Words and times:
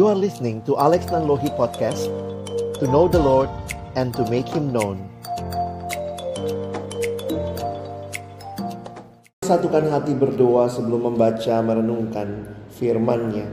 You 0.00 0.08
are 0.08 0.16
listening 0.16 0.64
to 0.64 0.80
Alex 0.80 1.12
Nanlohi 1.12 1.52
Podcast 1.60 2.08
To 2.80 2.88
know 2.88 3.04
the 3.04 3.20
Lord 3.20 3.52
and 4.00 4.16
to 4.16 4.24
make 4.32 4.48
Him 4.48 4.72
known. 4.72 4.96
Satukan 9.44 9.92
hati 9.92 10.16
berdoa 10.16 10.72
sebelum 10.72 11.12
membaca 11.12 11.52
merenungkan 11.60 12.48
firman-Nya. 12.80 13.52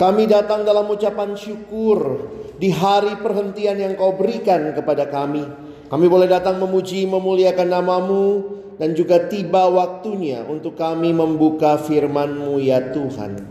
Kami 0.00 0.24
datang 0.24 0.64
dalam 0.64 0.88
ucapan 0.88 1.36
syukur 1.36 2.24
Di 2.56 2.72
hari 2.72 3.12
perhentian 3.20 3.76
yang 3.76 4.00
kau 4.00 4.16
berikan 4.16 4.72
kepada 4.72 5.12
kami. 5.12 5.44
Kami 5.92 6.06
boleh 6.08 6.24
datang 6.24 6.56
memuji 6.56 7.04
memuliakan 7.04 7.68
namamu 7.68 8.24
Dan 8.80 8.96
juga 8.96 9.28
tiba 9.28 9.68
waktunya 9.68 10.40
untuk 10.48 10.80
kami 10.80 11.12
membuka 11.12 11.76
firman-Mu 11.76 12.56
ya 12.64 12.80
Tuhan. 12.96 13.44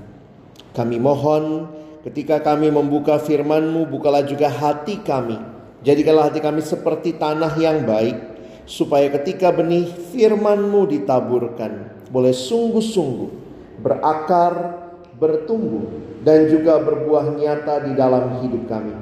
Kami 0.73 0.97
mohon 0.97 1.82
ketika 2.03 2.43
kami 2.43 2.69
membuka 2.69 3.17
firman-Mu, 3.17 3.87
bukalah 3.87 4.27
juga 4.27 4.51
hati 4.51 4.99
kami. 5.01 5.39
Jadikanlah 5.83 6.31
hati 6.31 6.39
kami 6.39 6.63
seperti 6.63 7.15
tanah 7.15 7.55
yang 7.59 7.83
baik, 7.83 8.15
supaya 8.63 9.11
ketika 9.19 9.51
benih 9.51 9.87
firman-Mu 10.11 10.87
ditaburkan, 10.87 12.03
boleh 12.11 12.31
sungguh-sungguh 12.31 13.43
berakar, 13.83 14.79
bertumbuh, 15.19 15.87
dan 16.23 16.47
juga 16.47 16.79
berbuah 16.79 17.35
nyata 17.35 17.83
di 17.83 17.91
dalam 17.97 18.39
hidup 18.39 18.63
kami. 18.71 18.95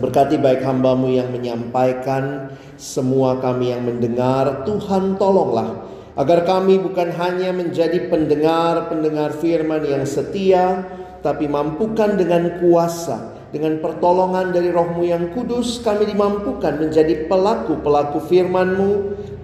Berkati 0.00 0.40
baik 0.40 0.64
hambamu 0.64 1.12
yang 1.12 1.30
menyampaikan, 1.30 2.54
semua 2.80 3.38
kami 3.38 3.70
yang 3.70 3.84
mendengar, 3.84 4.64
Tuhan 4.64 5.20
tolonglah 5.20 5.90
agar 6.18 6.42
kami 6.42 6.82
bukan 6.82 7.14
hanya 7.14 7.54
menjadi 7.54 8.10
pendengar-pendengar 8.10 9.36
firman 9.38 9.86
yang 9.86 10.02
setia, 10.02 10.82
tapi 11.20 11.46
mampukan 11.46 12.16
dengan 12.16 12.60
kuasa, 12.60 13.36
dengan 13.52 13.80
pertolongan 13.80 14.52
dari 14.52 14.72
rohmu 14.72 15.04
yang 15.04 15.32
kudus, 15.32 15.80
kami 15.84 16.08
dimampukan 16.08 16.80
menjadi 16.80 17.28
pelaku-pelaku 17.28 18.18
firman-Mu 18.24 18.92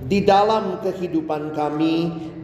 di 0.07 0.23
dalam 0.23 0.81
kehidupan 0.81 1.53
kami, 1.53 1.97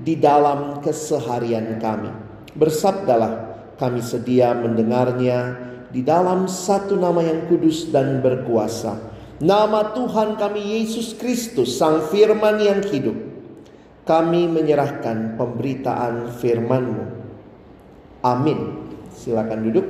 di 0.02 0.18
dalam 0.18 0.82
keseharian 0.84 1.78
kami. 1.78 2.10
Bersabdalah, 2.52 3.56
kami 3.80 4.04
sedia 4.04 4.52
mendengarnya 4.52 5.56
di 5.88 6.04
dalam 6.04 6.50
satu 6.50 6.98
nama 6.98 7.24
yang 7.24 7.48
kudus 7.48 7.88
dan 7.88 8.20
berkuasa. 8.20 9.12
Nama 9.42 9.94
Tuhan 9.96 10.38
kami 10.38 10.82
Yesus 10.82 11.18
Kristus, 11.18 11.74
Sang 11.74 12.06
Firman 12.10 12.62
yang 12.62 12.82
hidup 12.86 13.32
kami 14.02 14.50
menyerahkan 14.50 15.38
pemberitaan 15.38 16.34
firman-Mu. 16.42 17.04
Amin. 18.26 18.81
Silakan 19.12 19.68
duduk. 19.68 19.86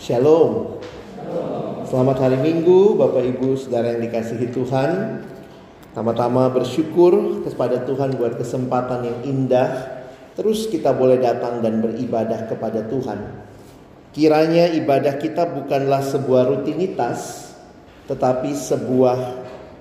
Shalom. 0.00 0.82
Selamat 1.86 2.16
hari 2.22 2.38
Minggu, 2.38 2.94
Bapak 2.98 3.22
Ibu, 3.34 3.58
Saudara 3.58 3.94
yang 3.94 4.02
dikasihi 4.06 4.50
Tuhan. 4.50 5.22
Tama-tama 5.90 6.46
bersyukur 6.54 7.42
kepada 7.42 7.82
Tuhan 7.82 8.14
buat 8.14 8.38
kesempatan 8.38 9.06
yang 9.06 9.18
indah. 9.26 9.98
Terus 10.38 10.70
kita 10.70 10.94
boleh 10.94 11.18
datang 11.18 11.58
dan 11.58 11.82
beribadah 11.82 12.46
kepada 12.46 12.86
Tuhan. 12.86 13.42
Kiranya 14.14 14.70
ibadah 14.70 15.18
kita 15.18 15.46
bukanlah 15.50 16.02
sebuah 16.02 16.50
rutinitas, 16.50 17.49
tetapi 18.10 18.50
sebuah 18.50 19.18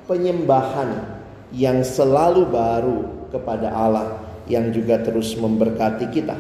penyembahan 0.06 1.18
yang 1.50 1.82
selalu 1.82 2.46
baru 2.46 3.00
kepada 3.34 3.74
Allah 3.74 4.22
yang 4.46 4.70
juga 4.70 5.02
terus 5.02 5.34
memberkati 5.34 6.06
kita. 6.14 6.38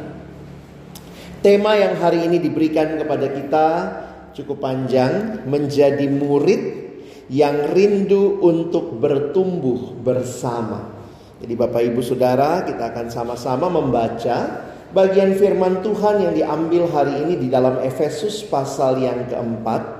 Tema 1.41 1.73
yang 1.73 1.97
hari 1.97 2.29
ini 2.29 2.37
diberikan 2.37 2.99
kepada 3.01 3.25
kita 3.33 3.67
cukup 4.37 4.61
panjang, 4.63 5.43
menjadi 5.49 6.05
murid 6.07 6.61
yang 7.29 7.73
rindu 7.73 8.41
untuk 8.41 8.97
bertumbuh 8.97 9.97
bersama. 10.01 10.95
Jadi 11.39 11.53
Bapak 11.55 11.81
Ibu 11.85 12.01
Saudara, 12.03 12.63
kita 12.67 12.91
akan 12.91 13.07
sama-sama 13.07 13.71
membaca 13.71 14.67
bagian 14.91 15.37
firman 15.37 15.79
Tuhan 15.79 16.25
yang 16.25 16.33
diambil 16.35 16.89
hari 16.91 17.23
ini 17.23 17.35
di 17.39 17.47
dalam 17.47 17.79
Efesus 17.79 18.43
pasal 18.43 18.99
yang 18.99 19.29
keempat. 19.29 19.98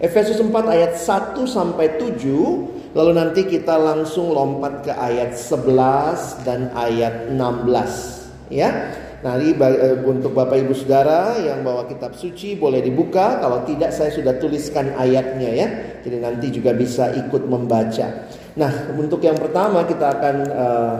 Efesus 0.00 0.40
4 0.40 0.48
ayat 0.64 0.96
1 0.96 1.36
sampai 1.44 2.00
7, 2.00 2.96
lalu 2.96 3.12
nanti 3.12 3.44
kita 3.44 3.76
langsung 3.76 4.32
lompat 4.32 4.88
ke 4.88 4.92
ayat 4.96 5.36
11 5.36 6.40
dan 6.48 6.72
ayat 6.72 7.28
16, 7.28 8.48
ya. 8.48 8.96
Ini 9.20 9.52
eh, 9.52 10.00
untuk 10.00 10.32
Bapak 10.32 10.56
Ibu 10.64 10.72
Saudara 10.72 11.36
yang 11.36 11.60
bawa 11.60 11.84
kitab 11.84 12.16
suci 12.16 12.56
boleh 12.56 12.80
dibuka, 12.80 13.36
kalau 13.44 13.60
tidak 13.68 13.92
saya 13.92 14.08
sudah 14.08 14.40
tuliskan 14.40 14.96
ayatnya 14.96 15.50
ya. 15.52 15.68
Jadi 16.00 16.16
nanti 16.16 16.48
juga 16.48 16.72
bisa 16.72 17.12
ikut 17.12 17.44
membaca. 17.44 18.32
Nah, 18.56 18.72
untuk 18.96 19.20
yang 19.20 19.36
pertama 19.36 19.84
kita 19.84 20.16
akan 20.16 20.36
uh, 20.48 20.96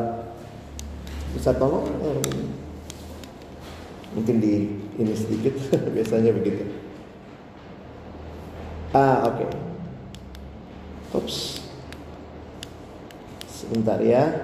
bisa 1.32 1.56
tolong 1.56 1.88
uh, 2.04 2.50
Mungkin 4.10 4.42
di 4.42 4.66
ini 4.98 5.14
sedikit 5.14 5.54
biasanya 5.94 6.34
begitu. 6.34 6.79
Ah, 8.90 9.22
oke. 9.30 9.38
Okay. 9.38 9.50
Ups. 11.14 11.36
Sebentar 13.46 14.02
ya. 14.02 14.34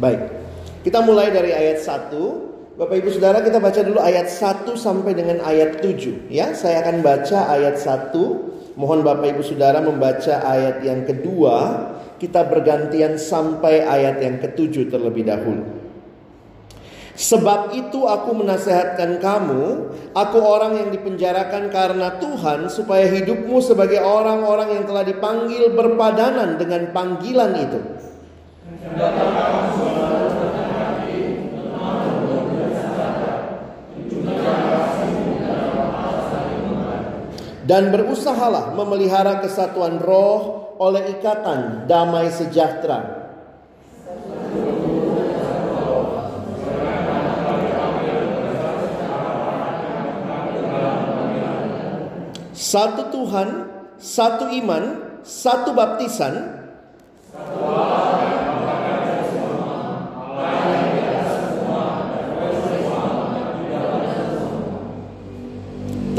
Baik. 0.00 0.32
Kita 0.80 1.04
mulai 1.04 1.28
dari 1.28 1.52
ayat 1.52 1.84
1. 1.84 2.76
Bapak 2.76 2.96
Ibu 3.00 3.08
Saudara 3.12 3.44
kita 3.44 3.60
baca 3.60 3.80
dulu 3.84 4.00
ayat 4.00 4.32
1 4.32 4.76
sampai 4.80 5.12
dengan 5.12 5.44
ayat 5.44 5.84
7 5.84 6.32
ya. 6.32 6.56
Saya 6.56 6.80
akan 6.88 7.04
baca 7.04 7.52
ayat 7.52 7.76
1. 7.76 8.16
Mohon 8.80 9.00
Bapak 9.04 9.28
Ibu 9.36 9.42
Saudara 9.44 9.84
membaca 9.84 10.40
ayat 10.40 10.80
yang 10.80 11.04
kedua. 11.04 11.56
Kita 12.16 12.48
bergantian 12.48 13.20
sampai 13.20 13.84
ayat 13.84 14.24
yang 14.24 14.40
ketujuh 14.40 14.88
terlebih 14.88 15.28
dahulu. 15.28 15.75
Sebab 17.16 17.72
itu 17.72 18.04
aku 18.04 18.36
menasehatkan 18.36 19.24
kamu, 19.24 19.88
aku 20.12 20.36
orang 20.36 20.76
yang 20.84 20.88
dipenjarakan 20.92 21.72
karena 21.72 22.20
Tuhan 22.20 22.68
supaya 22.68 23.08
hidupmu 23.08 23.56
sebagai 23.64 24.04
orang-orang 24.04 24.76
yang 24.76 24.84
telah 24.84 25.00
dipanggil 25.00 25.72
berpadanan 25.72 26.60
dengan 26.60 26.92
panggilan 26.92 27.52
itu. 27.56 27.80
Dan 37.66 37.90
berusahalah 37.90 38.76
memelihara 38.76 39.40
kesatuan 39.40 39.98
roh 39.98 40.68
oleh 40.76 41.16
ikatan 41.18 41.88
damai 41.88 42.28
sejahtera 42.28 43.25
Satu 52.66 53.14
Tuhan, 53.14 53.48
satu 53.94 54.50
iman, 54.50 54.98
satu 55.22 55.70
baptisan. 55.70 56.66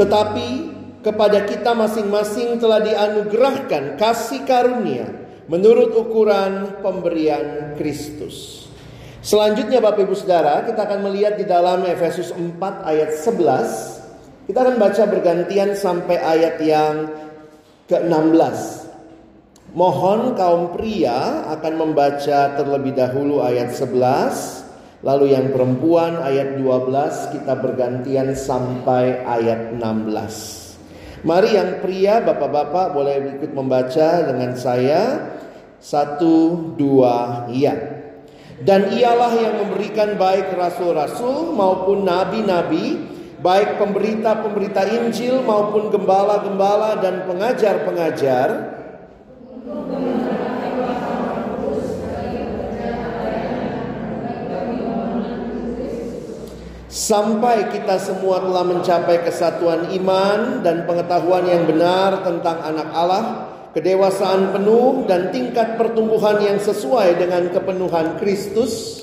Tetapi 0.00 0.48
kepada 1.04 1.44
kita 1.44 1.76
masing-masing 1.76 2.56
telah 2.56 2.80
dianugerahkan 2.80 4.00
kasih 4.00 4.48
karunia 4.48 5.04
menurut 5.52 5.92
ukuran 6.00 6.80
pemberian 6.80 7.76
Kristus. 7.76 8.64
Selanjutnya 9.20 9.84
Bapak 9.84 10.08
Ibu 10.08 10.16
Saudara, 10.16 10.64
kita 10.64 10.80
akan 10.88 11.12
melihat 11.12 11.36
di 11.36 11.44
dalam 11.44 11.84
Efesus 11.84 12.32
4 12.32 12.88
ayat 12.88 13.12
11 13.20 13.97
kita 14.48 14.64
akan 14.64 14.80
baca 14.80 15.04
bergantian 15.12 15.76
sampai 15.76 16.16
ayat 16.16 16.56
yang 16.64 17.12
ke-16. 17.84 18.88
Mohon 19.76 20.32
kaum 20.32 20.72
pria 20.72 21.44
akan 21.52 21.74
membaca 21.76 22.56
terlebih 22.56 22.96
dahulu 22.96 23.44
ayat 23.44 23.76
11, 23.76 25.04
lalu 25.04 25.36
yang 25.36 25.52
perempuan 25.52 26.16
ayat 26.24 26.56
12 26.56 27.36
kita 27.36 27.60
bergantian 27.60 28.32
sampai 28.32 29.20
ayat 29.28 29.76
16. 29.76 31.28
Mari 31.28 31.50
yang 31.52 31.84
pria 31.84 32.24
bapak-bapak 32.24 32.96
boleh 32.96 33.36
ikut 33.36 33.52
membaca 33.52 34.08
dengan 34.32 34.56
saya. 34.56 35.28
Satu, 35.76 36.72
dua, 36.74 37.44
iya. 37.52 37.76
Dan 38.64 38.96
ialah 38.96 39.30
yang 39.36 39.54
memberikan 39.60 40.16
baik 40.16 40.56
rasul-rasul 40.56 41.52
maupun 41.52 42.02
nabi-nabi 42.02 43.17
baik 43.38 43.78
pemberita-pemberita 43.78 44.82
Injil 44.90 45.46
maupun 45.46 45.94
gembala-gembala 45.94 46.98
dan 46.98 47.22
pengajar-pengajar 47.26 48.78
sampai 57.08 57.70
kita 57.70 57.96
semua 58.02 58.42
telah 58.42 58.64
mencapai 58.66 59.22
kesatuan 59.22 59.88
iman 59.96 60.66
dan 60.66 60.82
pengetahuan 60.82 61.46
yang 61.46 61.64
benar 61.64 62.26
tentang 62.26 62.58
anak 62.60 62.88
Allah, 62.90 63.24
kedewasaan 63.72 64.50
penuh 64.50 65.06
dan 65.06 65.30
tingkat 65.30 65.78
pertumbuhan 65.78 66.42
yang 66.42 66.58
sesuai 66.58 67.16
dengan 67.22 67.48
kepenuhan 67.54 68.18
Kristus. 68.18 68.97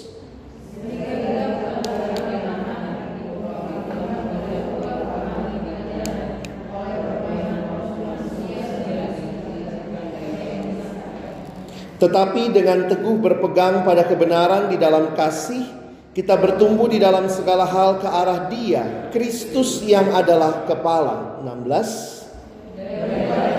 Tetapi 12.06 12.54
dengan 12.54 12.86
teguh 12.86 13.18
berpegang 13.18 13.82
pada 13.82 14.06
kebenaran 14.06 14.70
di 14.70 14.78
dalam 14.78 15.18
kasih, 15.18 15.66
kita 16.14 16.38
bertumbuh 16.38 16.86
di 16.86 17.02
dalam 17.02 17.26
segala 17.26 17.66
hal 17.66 17.98
ke 17.98 18.06
arah 18.06 18.46
Dia, 18.46 19.10
Kristus 19.10 19.82
yang 19.82 20.14
adalah 20.14 20.70
kepala. 20.70 21.42
16 21.42 23.55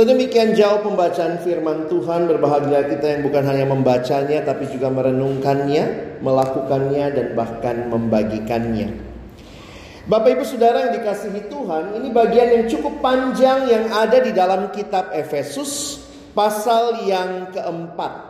Sedemikian 0.00 0.56
jauh 0.56 0.80
pembacaan 0.80 1.44
firman 1.44 1.84
Tuhan 1.92 2.24
berbahagia 2.24 2.88
kita 2.88 3.04
yang 3.04 3.20
bukan 3.20 3.44
hanya 3.44 3.68
membacanya 3.68 4.40
tapi 4.48 4.64
juga 4.72 4.88
merenungkannya, 4.88 6.16
melakukannya 6.24 7.04
dan 7.12 7.26
bahkan 7.36 7.84
membagikannya. 7.92 8.96
Bapak 10.08 10.40
Ibu 10.40 10.44
Saudara 10.48 10.88
yang 10.88 11.04
dikasihi 11.04 11.52
Tuhan, 11.52 12.00
ini 12.00 12.08
bagian 12.16 12.48
yang 12.48 12.64
cukup 12.72 13.04
panjang 13.04 13.68
yang 13.68 13.92
ada 13.92 14.24
di 14.24 14.32
dalam 14.32 14.72
kitab 14.72 15.12
Efesus 15.12 16.00
pasal 16.32 17.04
yang 17.04 17.52
keempat. 17.52 18.24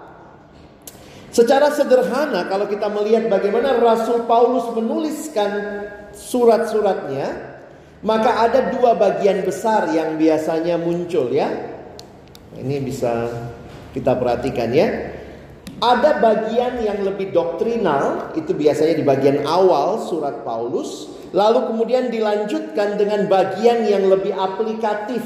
Secara 1.30 1.70
sederhana 1.70 2.50
kalau 2.50 2.66
kita 2.66 2.90
melihat 2.90 3.30
bagaimana 3.30 3.78
Rasul 3.78 4.26
Paulus 4.26 4.74
menuliskan 4.74 5.86
surat-suratnya, 6.18 7.49
maka 8.00 8.48
ada 8.48 8.72
dua 8.72 8.96
bagian 8.96 9.44
besar 9.44 9.92
yang 9.92 10.16
biasanya 10.16 10.80
muncul 10.80 11.28
ya. 11.28 11.48
Ini 12.56 12.76
bisa 12.80 13.28
kita 13.92 14.16
perhatikan 14.16 14.72
ya. 14.72 14.88
Ada 15.80 16.20
bagian 16.20 16.84
yang 16.84 17.00
lebih 17.00 17.32
doktrinal, 17.32 18.36
itu 18.36 18.52
biasanya 18.52 19.00
di 19.00 19.04
bagian 19.04 19.48
awal 19.48 20.04
surat 20.04 20.44
Paulus, 20.44 21.08
lalu 21.32 21.72
kemudian 21.72 22.12
dilanjutkan 22.12 23.00
dengan 23.00 23.24
bagian 23.32 23.88
yang 23.88 24.04
lebih 24.12 24.36
aplikatif. 24.36 25.24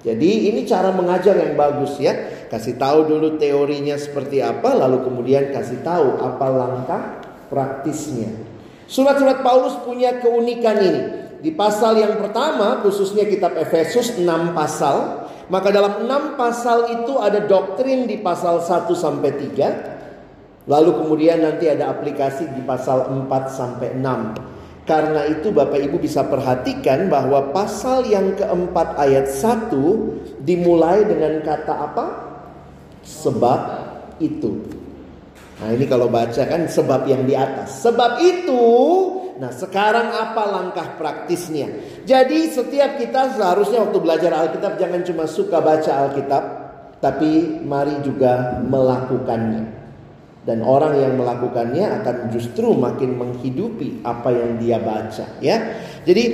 Jadi 0.00 0.52
ini 0.52 0.64
cara 0.64 0.92
mengajar 0.92 1.36
yang 1.36 1.56
bagus 1.56 1.96
ya. 2.00 2.44
Kasih 2.48 2.76
tahu 2.76 3.08
dulu 3.08 3.36
teorinya 3.36 3.96
seperti 4.00 4.40
apa, 4.40 4.72
lalu 4.72 5.00
kemudian 5.04 5.52
kasih 5.52 5.80
tahu 5.84 6.24
apa 6.24 6.46
langkah 6.48 7.02
praktisnya. 7.52 8.32
Surat-surat 8.84 9.40
Paulus 9.40 9.76
punya 9.84 10.20
keunikan 10.20 10.76
ini. 10.80 11.23
Di 11.44 11.52
pasal 11.52 12.00
yang 12.00 12.16
pertama, 12.16 12.80
khususnya 12.80 13.28
kitab 13.28 13.52
Efesus 13.60 14.16
6 14.16 14.56
pasal, 14.56 15.28
maka 15.52 15.68
dalam 15.68 16.08
6 16.08 16.40
pasal 16.40 16.88
itu 16.88 17.20
ada 17.20 17.44
doktrin 17.44 18.08
di 18.08 18.16
pasal 18.16 18.64
1 18.64 18.88
sampai 18.96 19.30
3. 19.52 19.92
Lalu 20.64 21.04
kemudian 21.04 21.44
nanti 21.44 21.68
ada 21.68 21.92
aplikasi 21.92 22.48
di 22.48 22.64
pasal 22.64 23.12
4 23.28 23.28
sampai 23.52 23.92
6. 23.92 24.88
Karena 24.88 25.28
itu 25.28 25.52
Bapak 25.52 25.76
Ibu 25.84 26.00
bisa 26.00 26.24
perhatikan 26.24 27.12
bahwa 27.12 27.52
pasal 27.52 28.08
yang 28.08 28.32
keempat 28.40 28.96
ayat 28.96 29.28
1 29.28 29.68
dimulai 30.40 31.04
dengan 31.04 31.44
kata 31.44 31.74
apa? 31.92 32.06
Sebab 33.04 33.60
itu. 34.16 34.64
Nah 35.60 35.76
ini 35.76 35.84
kalau 35.84 36.08
baca 36.08 36.40
kan 36.48 36.64
sebab 36.64 37.04
yang 37.04 37.28
di 37.28 37.36
atas. 37.36 37.84
Sebab 37.84 38.16
itu 38.24 38.64
Nah, 39.34 39.50
sekarang 39.50 40.14
apa 40.14 40.42
langkah 40.46 40.94
praktisnya? 40.94 41.66
Jadi, 42.06 42.54
setiap 42.54 43.02
kita 43.02 43.34
seharusnya 43.34 43.82
waktu 43.82 43.98
belajar 43.98 44.30
Alkitab 44.30 44.78
jangan 44.78 45.02
cuma 45.02 45.24
suka 45.26 45.58
baca 45.58 46.06
Alkitab, 46.06 46.44
tapi 47.02 47.58
mari 47.66 47.98
juga 48.06 48.62
melakukannya. 48.62 49.82
Dan 50.44 50.60
orang 50.62 51.00
yang 51.00 51.18
melakukannya 51.18 52.04
akan 52.04 52.16
justru 52.30 52.76
makin 52.78 53.16
menghidupi 53.16 54.04
apa 54.06 54.30
yang 54.30 54.60
dia 54.62 54.78
baca, 54.78 55.26
ya. 55.42 55.82
Jadi, 56.06 56.24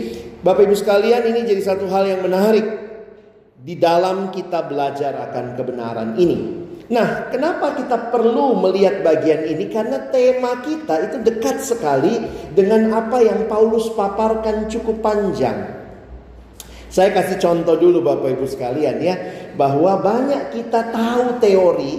Bapak 0.45 0.69
Ibu 0.69 0.77
sekalian, 0.77 1.25
ini 1.25 1.47
jadi 1.49 1.63
satu 1.65 1.89
hal 1.89 2.05
yang 2.05 2.21
menarik 2.21 2.65
di 3.61 3.77
dalam 3.81 4.29
kita 4.29 4.69
belajar 4.69 5.17
akan 5.31 5.57
kebenaran 5.57 6.21
ini. 6.21 6.60
Nah, 6.91 7.31
kenapa 7.31 7.79
kita 7.79 8.11
perlu 8.11 8.59
melihat 8.59 9.07
bagian 9.07 9.47
ini? 9.47 9.71
Karena 9.71 10.11
tema 10.11 10.59
kita 10.59 11.07
itu 11.07 11.17
dekat 11.23 11.63
sekali 11.63 12.19
dengan 12.51 12.91
apa 12.91 13.23
yang 13.23 13.47
Paulus 13.47 13.95
paparkan 13.95 14.67
cukup 14.67 14.99
panjang. 14.99 15.71
Saya 16.91 17.15
kasih 17.15 17.39
contoh 17.39 17.79
dulu 17.79 18.03
Bapak 18.03 18.35
Ibu 18.35 18.43
sekalian 18.51 18.99
ya, 18.99 19.15
bahwa 19.55 20.03
banyak 20.03 20.51
kita 20.51 20.91
tahu 20.91 21.39
teori, 21.39 21.95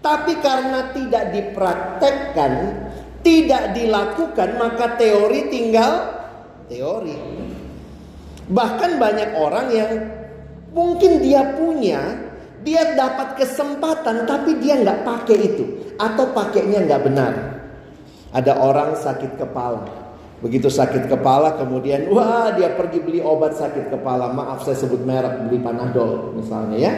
tapi 0.00 0.40
karena 0.40 0.96
tidak 0.96 1.36
dipraktekkan, 1.36 2.52
tidak 3.20 3.76
dilakukan, 3.76 4.56
maka 4.56 4.96
teori 4.96 5.52
tinggal 5.52 5.92
teori. 6.72 7.12
Bahkan 8.48 8.90
banyak 8.96 9.30
orang 9.36 9.66
yang 9.68 9.92
mungkin 10.72 11.20
dia 11.20 11.52
punya 11.52 12.25
dia 12.66 12.98
dapat 12.98 13.38
kesempatan 13.38 14.26
tapi 14.26 14.58
dia 14.58 14.82
nggak 14.82 15.06
pakai 15.06 15.38
itu 15.38 15.94
atau 15.94 16.34
pakainya 16.34 16.82
nggak 16.82 17.02
benar. 17.06 17.32
Ada 18.34 18.58
orang 18.58 18.98
sakit 18.98 19.38
kepala. 19.38 19.86
Begitu 20.42 20.66
sakit 20.68 21.06
kepala 21.06 21.54
kemudian 21.56 22.10
wah 22.10 22.52
dia 22.52 22.74
pergi 22.74 22.98
beli 22.98 23.22
obat 23.22 23.54
sakit 23.54 23.94
kepala. 23.94 24.34
Maaf 24.34 24.66
saya 24.66 24.74
sebut 24.82 25.06
merek 25.06 25.46
beli 25.46 25.62
Panadol 25.62 26.34
misalnya 26.34 26.76
ya. 26.76 26.92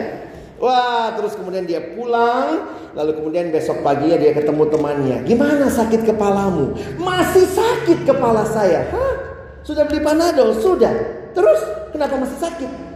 Wah, 0.59 1.15
terus 1.15 1.39
kemudian 1.39 1.63
dia 1.63 1.79
pulang, 1.95 2.67
lalu 2.91 3.15
kemudian 3.15 3.47
besok 3.47 3.79
paginya 3.79 4.19
dia 4.19 4.35
ketemu 4.35 4.67
temannya. 4.67 5.23
Gimana 5.23 5.71
sakit 5.71 6.03
kepalamu? 6.03 6.75
Masih 6.99 7.47
sakit 7.47 8.03
kepala 8.03 8.43
saya. 8.43 8.91
Hah? 8.91 9.15
Sudah 9.63 9.87
beli 9.87 10.03
Panadol? 10.03 10.51
Sudah. 10.59 10.91
Terus 11.31 11.63
kenapa 11.95 12.19
masih 12.19 12.43
sakit? 12.43 12.88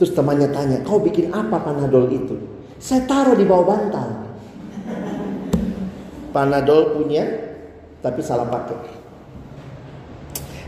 Terus 0.00 0.16
temannya 0.16 0.48
tanya, 0.48 0.80
kau 0.80 0.96
bikin 0.96 1.28
apa 1.28 1.60
panadol 1.60 2.08
itu? 2.08 2.32
Saya 2.80 3.04
taruh 3.04 3.36
di 3.36 3.44
bawah 3.44 3.68
bantal. 3.68 4.08
Panadol 6.32 6.96
punya, 6.96 7.28
tapi 8.00 8.24
salah 8.24 8.48
pakai. 8.48 8.80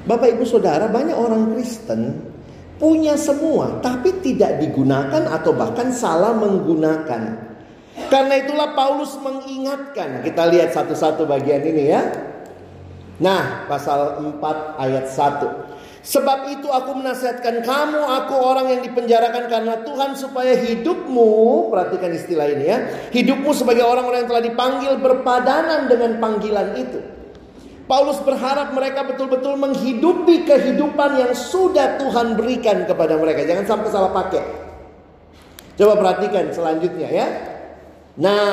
Bapak 0.04 0.36
ibu 0.36 0.44
saudara, 0.44 0.84
banyak 0.92 1.16
orang 1.16 1.56
Kristen 1.56 2.28
punya 2.76 3.16
semua, 3.16 3.80
tapi 3.80 4.20
tidak 4.20 4.60
digunakan 4.60 5.24
atau 5.24 5.56
bahkan 5.56 5.88
salah 5.96 6.36
menggunakan. 6.36 7.54
Karena 8.12 8.34
itulah 8.36 8.76
Paulus 8.76 9.16
mengingatkan. 9.16 10.20
Kita 10.20 10.44
lihat 10.52 10.76
satu-satu 10.76 11.24
bagian 11.24 11.64
ini 11.64 11.88
ya. 11.88 12.04
Nah, 13.16 13.64
pasal 13.64 14.20
4 14.20 14.76
ayat 14.76 15.08
1. 15.08 15.71
Sebab 16.02 16.50
itu 16.50 16.66
aku 16.66 16.98
menasihatkan 16.98 17.62
kamu, 17.62 18.02
aku 18.02 18.34
orang 18.34 18.74
yang 18.74 18.82
dipenjarakan 18.82 19.46
karena 19.46 19.86
Tuhan 19.86 20.18
supaya 20.18 20.58
hidupmu, 20.58 21.70
perhatikan 21.70 22.10
istilah 22.10 22.50
ini 22.50 22.64
ya, 22.66 22.78
hidupmu 23.14 23.54
sebagai 23.54 23.86
orang-orang 23.86 24.26
yang 24.26 24.30
telah 24.34 24.44
dipanggil 24.44 24.92
berpadanan 24.98 25.86
dengan 25.86 26.18
panggilan 26.18 26.74
itu. 26.74 26.98
Paulus 27.86 28.18
berharap 28.26 28.74
mereka 28.74 29.06
betul-betul 29.06 29.54
menghidupi 29.54 30.42
kehidupan 30.42 31.22
yang 31.22 31.32
sudah 31.38 32.02
Tuhan 32.02 32.34
berikan 32.34 32.82
kepada 32.82 33.14
mereka. 33.14 33.46
Jangan 33.46 33.66
sampai 33.66 33.88
salah 33.94 34.10
pakai. 34.10 34.42
Coba 35.78 35.98
perhatikan 35.98 36.50
selanjutnya 36.50 37.08
ya. 37.10 37.26
Nah, 38.18 38.50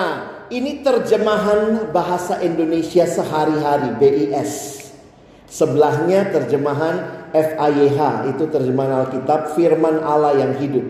ini 0.53 0.85
terjemahan 0.85 1.89
bahasa 1.89 2.41
Indonesia 2.45 3.09
sehari-hari 3.09 3.97
BIS. 3.97 4.85
Sebelahnya 5.49 6.29
terjemahan 6.29 7.18
FAYH 7.33 8.29
itu 8.35 8.43
terjemahan 8.49 9.05
Alkitab 9.05 9.53
firman 9.53 10.01
Allah 10.01 10.37
yang 10.37 10.53
hidup. 10.57 10.85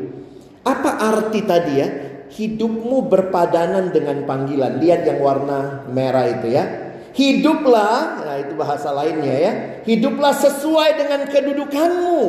Apa 0.63 0.99
arti 0.99 1.43
tadi 1.43 1.73
ya? 1.79 1.87
Hidupmu 2.29 3.09
berpadanan 3.09 3.89
dengan 3.89 4.23
panggilan. 4.23 4.77
Lihat 4.77 5.01
yang 5.07 5.19
warna 5.19 5.89
merah 5.89 6.29
itu 6.29 6.53
ya. 6.53 6.63
Hiduplah, 7.09 8.21
nah 8.21 8.35
itu 8.37 8.53
bahasa 8.53 8.93
lainnya 8.93 9.35
ya. 9.35 9.51
Hiduplah 9.83 10.31
sesuai 10.37 10.89
dengan 11.01 11.25
kedudukanmu 11.25 12.21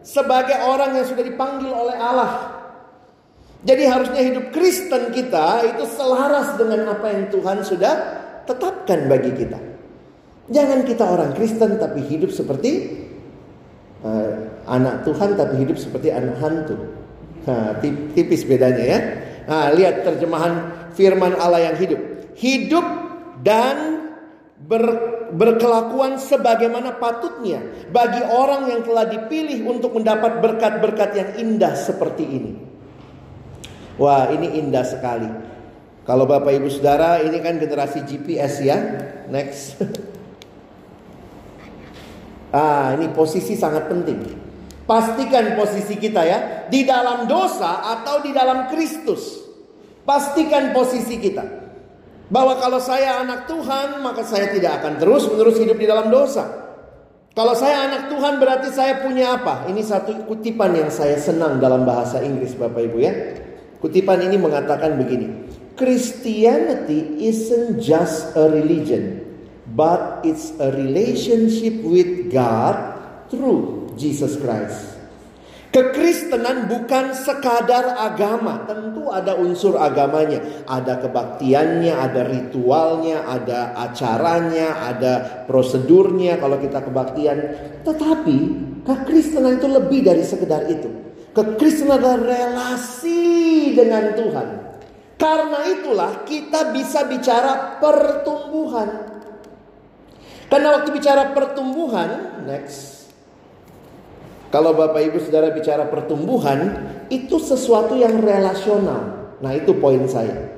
sebagai 0.00 0.56
orang 0.64 0.96
yang 0.96 1.06
sudah 1.06 1.24
dipanggil 1.26 1.68
oleh 1.68 1.96
Allah. 2.00 2.32
Jadi 3.66 3.82
harusnya 3.82 4.22
hidup 4.22 4.54
Kristen 4.54 5.10
kita 5.10 5.66
itu 5.74 5.84
selaras 5.90 6.54
dengan 6.54 6.86
apa 6.96 7.06
yang 7.10 7.26
Tuhan 7.28 7.66
sudah 7.66 7.94
tetapkan 8.46 9.10
bagi 9.10 9.34
kita. 9.34 9.58
Jangan 10.46 10.86
kita 10.86 11.02
orang 11.02 11.34
Kristen 11.34 11.74
tapi 11.76 12.06
hidup 12.06 12.30
seperti 12.30 13.02
uh, 14.02 14.32
anak 14.66 15.06
Tuhan 15.06 15.38
tapi 15.38 15.62
hidup 15.62 15.78
seperti 15.78 16.10
anak 16.10 16.36
hantu. 16.42 16.76
Nah, 17.46 17.78
tipis 18.12 18.42
bedanya 18.42 18.84
ya. 18.84 18.98
Nah, 19.46 19.70
lihat 19.70 20.02
terjemahan 20.02 20.74
firman 20.98 21.38
Allah 21.38 21.70
yang 21.70 21.76
hidup. 21.78 22.00
Hidup 22.34 22.86
dan 23.46 24.10
ber, 24.58 24.84
berkelakuan 25.30 26.18
sebagaimana 26.18 26.98
patutnya 26.98 27.62
bagi 27.94 28.20
orang 28.26 28.66
yang 28.74 28.82
telah 28.82 29.06
dipilih 29.06 29.62
untuk 29.70 29.94
mendapat 29.94 30.42
berkat-berkat 30.42 31.10
yang 31.14 31.30
indah 31.38 31.78
seperti 31.78 32.24
ini. 32.26 32.52
Wah, 33.96 34.28
ini 34.34 34.60
indah 34.60 34.84
sekali. 34.84 35.30
Kalau 36.06 36.28
Bapak 36.28 36.54
Ibu 36.54 36.68
Saudara, 36.70 37.18
ini 37.22 37.40
kan 37.42 37.58
generasi 37.58 38.04
GPS 38.04 38.62
ya. 38.62 38.78
Next. 39.26 39.74
Ah, 42.56 42.96
ini 42.96 43.12
posisi 43.12 43.52
sangat 43.52 43.92
penting. 43.92 44.16
Pastikan 44.88 45.60
posisi 45.60 46.00
kita 46.00 46.24
ya, 46.24 46.38
di 46.72 46.88
dalam 46.88 47.28
dosa 47.28 47.84
atau 48.00 48.24
di 48.24 48.32
dalam 48.32 48.72
Kristus. 48.72 49.44
Pastikan 50.08 50.72
posisi 50.72 51.20
kita. 51.20 51.44
Bahwa 52.32 52.56
kalau 52.56 52.80
saya 52.80 53.20
anak 53.20 53.44
Tuhan, 53.44 54.00
maka 54.00 54.24
saya 54.24 54.48
tidak 54.56 54.80
akan 54.80 54.96
terus-menerus 54.96 55.60
hidup 55.60 55.76
di 55.76 55.84
dalam 55.84 56.08
dosa. 56.08 56.64
Kalau 57.36 57.52
saya 57.52 57.92
anak 57.92 58.08
Tuhan 58.08 58.40
berarti 58.40 58.72
saya 58.72 59.04
punya 59.04 59.36
apa? 59.36 59.68
Ini 59.68 59.82
satu 59.84 60.24
kutipan 60.24 60.72
yang 60.72 60.88
saya 60.88 61.20
senang 61.20 61.60
dalam 61.60 61.84
bahasa 61.84 62.24
Inggris 62.24 62.56
Bapak 62.56 62.80
Ibu 62.88 62.98
ya. 63.04 63.12
Kutipan 63.84 64.24
ini 64.24 64.40
mengatakan 64.40 64.96
begini. 64.96 65.44
Christianity 65.76 67.20
isn't 67.28 67.76
just 67.84 68.32
a 68.32 68.48
religion 68.48 69.25
but 69.76 70.24
it's 70.24 70.56
a 70.56 70.72
relationship 70.72 71.84
with 71.84 72.32
God 72.32 72.96
through 73.28 73.92
Jesus 74.00 74.40
Christ. 74.40 74.96
Kekristenan 75.76 76.72
bukan 76.72 77.12
sekadar 77.12 78.00
agama, 78.00 78.64
tentu 78.64 79.12
ada 79.12 79.36
unsur 79.36 79.76
agamanya, 79.76 80.64
ada 80.64 80.96
kebaktiannya, 81.04 81.92
ada 81.92 82.24
ritualnya, 82.24 83.28
ada 83.28 83.76
acaranya, 83.84 84.88
ada 84.88 85.44
prosedurnya 85.44 86.40
kalau 86.40 86.56
kita 86.56 86.80
kebaktian. 86.80 87.38
Tetapi 87.84 88.36
kekristenan 88.88 89.60
itu 89.60 89.68
lebih 89.68 90.00
dari 90.00 90.24
sekedar 90.24 90.64
itu. 90.64 90.88
Kekristenan 91.36 92.00
adalah 92.00 92.24
relasi 92.24 93.76
dengan 93.76 94.16
Tuhan. 94.16 94.48
Karena 95.20 95.60
itulah 95.76 96.24
kita 96.24 96.72
bisa 96.72 97.04
bicara 97.04 97.76
pertumbuhan. 97.76 99.15
Karena 100.46 100.78
waktu 100.78 100.94
bicara 100.94 101.34
pertumbuhan, 101.34 102.42
next. 102.46 103.10
Kalau 104.54 104.78
Bapak 104.78 105.02
Ibu 105.10 105.18
Saudara 105.18 105.50
bicara 105.50 105.90
pertumbuhan, 105.90 106.86
itu 107.10 107.36
sesuatu 107.42 107.98
yang 107.98 108.22
relasional. 108.22 109.34
Nah, 109.42 109.52
itu 109.52 109.74
poin 109.76 110.06
saya. 110.06 110.54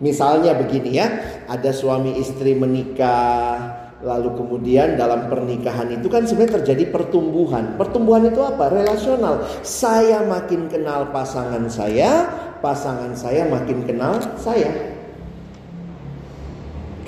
Misalnya 0.00 0.56
begini 0.56 0.96
ya, 0.96 1.06
ada 1.44 1.70
suami 1.74 2.16
istri 2.16 2.56
menikah, 2.56 3.78
lalu 4.02 4.30
kemudian 4.38 4.94
dalam 4.94 5.26
pernikahan 5.26 5.90
itu 5.90 6.06
kan 6.06 6.24
sebenarnya 6.24 6.62
terjadi 6.62 6.88
pertumbuhan. 6.88 7.74
Pertumbuhan 7.74 8.30
itu 8.30 8.40
apa? 8.40 8.70
Relasional. 8.70 9.44
Saya 9.60 10.24
makin 10.24 10.70
kenal 10.70 11.10
pasangan 11.10 11.66
saya, 11.66 12.30
pasangan 12.62 13.12
saya 13.12 13.44
makin 13.50 13.84
kenal 13.84 14.18
saya. 14.38 14.97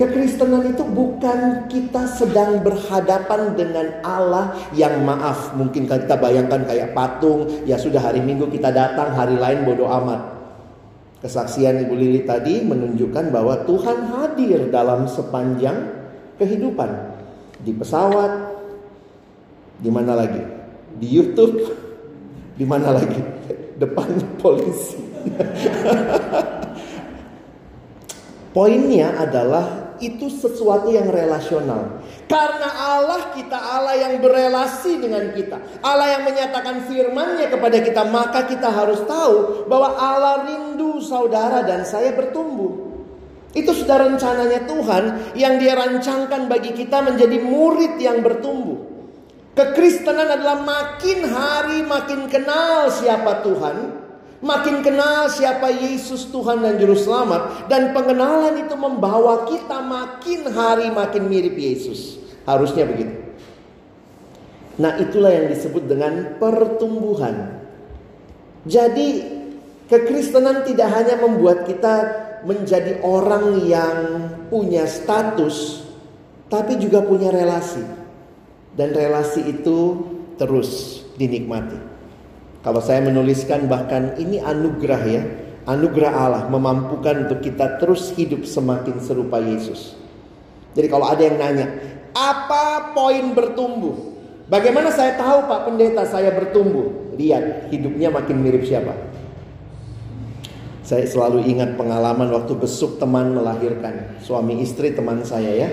Kekristenan 0.01 0.73
itu 0.73 0.81
bukan 0.81 1.69
kita 1.69 2.09
sedang 2.09 2.65
berhadapan 2.65 3.53
dengan 3.53 4.01
Allah 4.01 4.57
yang 4.73 5.05
maaf. 5.05 5.53
Mungkin 5.53 5.85
kita 5.85 6.17
bayangkan 6.17 6.65
kayak 6.65 6.97
patung, 6.97 7.45
ya 7.69 7.77
sudah 7.77 8.01
hari 8.01 8.25
Minggu 8.25 8.49
kita 8.49 8.73
datang, 8.73 9.13
hari 9.13 9.37
lain 9.37 9.69
bodoh 9.69 9.93
amat. 10.01 10.41
Kesaksian 11.21 11.85
Ibu 11.85 11.93
Lili 12.01 12.25
tadi 12.25 12.65
menunjukkan 12.65 13.29
bahwa 13.29 13.61
Tuhan 13.69 14.09
hadir 14.09 14.73
dalam 14.73 15.05
sepanjang 15.05 15.77
kehidupan. 16.41 17.21
Di 17.61 17.77
pesawat, 17.77 18.57
di 19.85 19.93
mana 19.93 20.17
lagi? 20.17 20.41
Di 20.97 21.13
YouTube, 21.13 21.77
di 22.59 22.65
mana 22.65 22.97
lagi? 22.97 23.21
Depan 23.77 24.17
polisi. 24.41 24.97
Poinnya 28.57 29.13
adalah 29.21 29.80
itu 30.01 30.33
sesuatu 30.33 30.89
yang 30.89 31.13
relasional. 31.13 32.01
Karena 32.27 32.69
Allah 32.97 33.37
kita 33.37 33.55
Allah 33.55 33.95
yang 34.01 34.25
berelasi 34.25 34.99
dengan 34.99 35.31
kita. 35.37 35.61
Allah 35.85 36.19
yang 36.19 36.23
menyatakan 36.25 36.89
firman-Nya 36.89 37.53
kepada 37.53 37.79
kita, 37.85 38.03
maka 38.09 38.49
kita 38.49 38.73
harus 38.73 39.05
tahu 39.05 39.69
bahwa 39.69 39.95
Allah 39.95 40.49
rindu 40.49 41.05
saudara 41.05 41.63
dan 41.63 41.85
saya 41.85 42.17
bertumbuh. 42.17 42.91
Itu 43.51 43.75
sudah 43.75 43.99
rencananya 43.99 44.65
Tuhan 44.65 45.35
yang 45.35 45.59
dia 45.59 45.75
rancangkan 45.75 46.47
bagi 46.47 46.71
kita 46.71 47.03
menjadi 47.03 47.43
murid 47.43 47.99
yang 47.99 48.23
bertumbuh. 48.23 48.91
Kekristenan 49.59 50.31
adalah 50.31 50.63
makin 50.63 51.27
hari 51.27 51.83
makin 51.83 52.31
kenal 52.31 52.87
siapa 52.95 53.43
Tuhan, 53.43 54.00
Makin 54.41 54.81
kenal 54.81 55.29
siapa 55.29 55.69
Yesus 55.69 56.33
Tuhan 56.33 56.65
dan 56.65 56.81
Juru 56.81 56.97
Selamat. 56.97 57.69
Dan 57.69 57.93
pengenalan 57.93 58.57
itu 58.65 58.73
membawa 58.73 59.45
kita 59.45 59.85
makin 59.85 60.49
hari 60.49 60.89
makin 60.89 61.29
mirip 61.29 61.61
Yesus. 61.61 62.17
Harusnya 62.49 62.89
begitu. 62.89 63.21
Nah 64.81 64.97
itulah 64.97 65.29
yang 65.29 65.53
disebut 65.53 65.85
dengan 65.85 66.41
pertumbuhan. 66.41 67.61
Jadi 68.65 69.29
kekristenan 69.93 70.65
tidak 70.65 70.89
hanya 70.89 71.21
membuat 71.21 71.69
kita 71.69 71.95
menjadi 72.49 73.05
orang 73.05 73.61
yang 73.69 73.97
punya 74.49 74.89
status. 74.89 75.85
Tapi 76.49 76.81
juga 76.81 77.05
punya 77.05 77.29
relasi. 77.29 77.85
Dan 78.73 78.97
relasi 78.97 79.53
itu 79.53 80.01
terus 80.41 81.05
dinikmati. 81.21 81.90
Kalau 82.61 82.81
saya 82.85 83.01
menuliskan 83.01 83.69
bahkan 83.69 84.21
ini 84.21 84.37
anugerah 84.41 85.03
ya. 85.09 85.23
Anugerah 85.65 86.13
Allah 86.13 86.43
memampukan 86.49 87.29
untuk 87.29 87.41
kita 87.45 87.81
terus 87.81 88.13
hidup 88.17 88.45
semakin 88.45 89.01
serupa 89.01 89.41
Yesus. 89.41 89.97
Jadi 90.77 90.87
kalau 90.89 91.09
ada 91.09 91.21
yang 91.21 91.37
nanya, 91.41 91.67
apa 92.13 92.93
poin 92.97 93.33
bertumbuh? 93.33 94.13
Bagaimana 94.51 94.91
saya 94.91 95.15
tahu 95.15 95.47
Pak 95.47 95.61
Pendeta 95.71 96.03
saya 96.11 96.35
bertumbuh? 96.35 97.15
Lihat 97.15 97.71
hidupnya 97.71 98.11
makin 98.11 98.43
mirip 98.43 98.67
siapa? 98.67 98.93
Saya 100.83 101.07
selalu 101.07 101.47
ingat 101.47 101.79
pengalaman 101.79 102.35
waktu 102.35 102.59
besuk 102.59 102.99
teman 102.99 103.31
melahirkan. 103.31 104.19
Suami 104.19 104.59
istri 104.59 104.91
teman 104.91 105.23
saya 105.23 105.55
ya. 105.55 105.69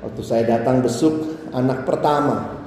Waktu 0.00 0.22
saya 0.24 0.42
datang 0.48 0.80
besuk 0.80 1.12
anak 1.52 1.84
pertama. 1.84 2.61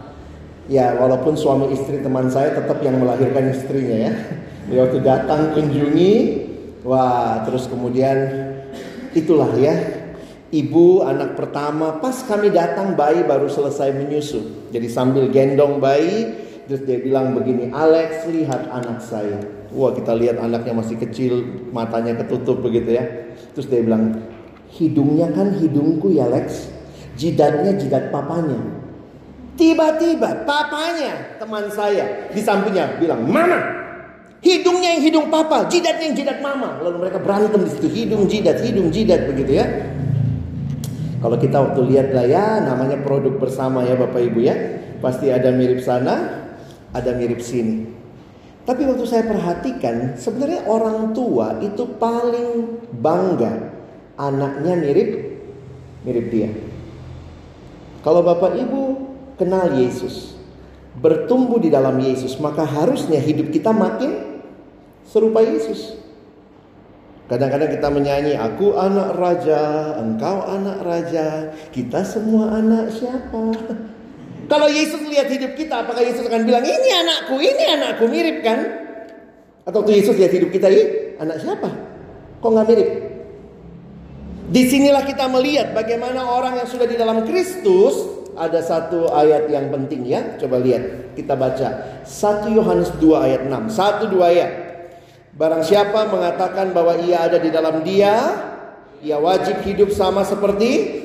Ya 0.65 0.97
walaupun 0.97 1.37
suami 1.37 1.69
istri 1.77 2.01
teman 2.01 2.25
saya 2.33 2.57
tetap 2.57 2.81
yang 2.81 2.97
melahirkan 2.97 3.53
istrinya 3.53 4.09
ya. 4.09 4.13
Dia 4.65 4.81
waktu 4.81 4.99
datang 5.05 5.53
kunjungi, 5.53 6.13
wah 6.81 7.45
terus 7.45 7.69
kemudian 7.69 8.17
itulah 9.13 9.53
ya 9.61 9.77
ibu 10.49 11.05
anak 11.05 11.37
pertama 11.37 12.01
pas 12.01 12.17
kami 12.25 12.49
datang 12.49 12.97
bayi 12.97 13.21
baru 13.21 13.45
selesai 13.45 13.93
menyusu. 13.93 14.71
Jadi 14.73 14.87
sambil 14.89 15.29
gendong 15.29 15.77
bayi 15.77 16.33
terus 16.65 16.81
dia 16.81 16.97
bilang 16.97 17.37
begini, 17.37 17.69
Alex 17.69 18.25
lihat 18.25 18.65
anak 18.73 19.05
saya. 19.05 19.37
Wah 19.69 19.93
kita 19.93 20.17
lihat 20.17 20.41
anaknya 20.41 20.73
masih 20.73 20.97
kecil, 20.97 21.45
matanya 21.69 22.17
ketutup 22.25 22.65
begitu 22.65 22.97
ya. 22.97 23.05
Terus 23.53 23.69
dia 23.69 23.85
bilang, 23.85 24.17
hidungnya 24.73 25.29
kan 25.29 25.53
hidungku 25.61 26.09
ya 26.09 26.25
Alex, 26.25 26.73
jidatnya 27.21 27.77
jidat 27.77 28.09
papanya. 28.09 28.84
Tiba-tiba 29.55 30.43
papanya 30.43 31.39
teman 31.39 31.71
saya 31.71 32.27
di 32.27 32.43
sampingnya 32.43 32.99
bilang, 32.99 33.23
"Mama, 33.23 33.55
hidungnya 34.43 34.99
yang 34.99 35.03
hidung 35.07 35.27
papa, 35.31 35.63
jidatnya 35.71 36.11
yang 36.11 36.17
jidat 36.19 36.43
mama." 36.43 36.83
Lalu 36.83 37.07
mereka 37.07 37.23
berantem 37.23 37.63
di 37.63 37.71
situ, 37.71 37.87
hidung 37.87 38.27
jidat, 38.27 38.59
hidung 38.59 38.91
jidat 38.91 39.31
begitu 39.31 39.63
ya. 39.63 39.65
Kalau 41.23 41.39
kita 41.39 41.57
waktu 41.57 41.81
lihat 41.87 42.11
lah 42.11 42.27
ya, 42.27 42.45
namanya 42.67 42.99
produk 42.99 43.39
bersama 43.39 43.87
ya 43.87 43.95
Bapak 43.95 44.19
Ibu 44.19 44.39
ya. 44.43 44.55
Pasti 44.99 45.31
ada 45.31 45.49
mirip 45.55 45.79
sana, 45.79 46.45
ada 46.91 47.11
mirip 47.15 47.39
sini. 47.39 47.87
Tapi 48.65 48.81
waktu 48.83 49.05
saya 49.07 49.23
perhatikan, 49.23 50.17
sebenarnya 50.17 50.67
orang 50.67 51.13
tua 51.13 51.61
itu 51.63 51.85
paling 51.95 52.81
bangga 52.97 53.71
anaknya 54.19 54.73
mirip 54.73 55.09
mirip 56.05 56.25
dia. 56.29 56.49
Kalau 58.05 58.21
Bapak 58.21 58.53
Ibu 58.53 59.04
kenal 59.35 59.71
Yesus, 59.75 60.35
bertumbuh 60.99 61.59
di 61.59 61.71
dalam 61.71 61.99
Yesus, 61.99 62.39
maka 62.39 62.63
harusnya 62.63 63.19
hidup 63.19 63.51
kita 63.51 63.71
makin 63.75 64.41
serupa 65.07 65.43
Yesus. 65.43 65.99
Kadang-kadang 67.25 67.73
kita 67.73 67.89
menyanyi, 67.89 68.33
aku 68.37 68.77
anak 68.77 69.17
raja, 69.17 69.95
engkau 69.97 70.45
anak 70.45 70.85
raja, 70.85 71.49
kita 71.73 72.05
semua 72.05 72.61
anak 72.61 72.93
siapa? 72.93 73.41
Kalau 74.51 74.69
Yesus 74.69 75.01
lihat 75.09 75.25
hidup 75.33 75.57
kita, 75.57 75.81
apakah 75.81 76.05
Yesus 76.05 76.21
akan 76.21 76.45
bilang, 76.45 76.61
ini 76.61 76.89
anakku, 76.93 77.41
ini 77.41 77.63
anakku, 77.65 78.05
mirip 78.05 78.45
kan? 78.45 78.59
Atau 79.65 79.81
tuh 79.81 79.97
Yesus 79.97 80.13
lihat 80.21 80.37
hidup 80.37 80.53
kita, 80.53 80.69
ini 80.69 81.17
anak 81.17 81.41
siapa? 81.41 81.69
Kok 82.45 82.49
nggak 82.53 82.67
mirip? 82.69 82.89
Di 84.45 84.61
sinilah 84.69 85.01
kita 85.01 85.25
melihat 85.25 85.73
bagaimana 85.73 86.29
orang 86.29 86.61
yang 86.61 86.69
sudah 86.69 86.85
di 86.85 86.93
dalam 86.93 87.25
Kristus 87.25 88.14
ada 88.35 88.59
satu 88.59 89.07
ayat 89.11 89.47
yang 89.47 89.71
penting 89.71 90.03
ya. 90.07 90.35
Coba 90.37 90.59
lihat, 90.59 91.15
kita 91.15 91.33
baca 91.33 92.03
1 92.03 92.55
Yohanes 92.55 92.91
2 92.99 93.25
ayat 93.25 93.41
6. 93.47 93.71
Satu 93.71 94.11
dua 94.11 94.31
ayat. 94.31 94.51
Barang 95.35 95.63
siapa 95.63 96.07
mengatakan 96.07 96.71
bahwa 96.71 96.95
ia 97.03 97.27
ada 97.27 97.35
di 97.39 97.51
dalam 97.51 97.83
dia, 97.83 98.15
ia 99.03 99.19
wajib 99.19 99.59
hidup 99.67 99.91
sama 99.91 100.23
seperti 100.23 101.03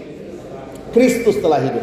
Kristus 0.95 1.43
telah 1.43 1.59
hidup. 1.59 1.83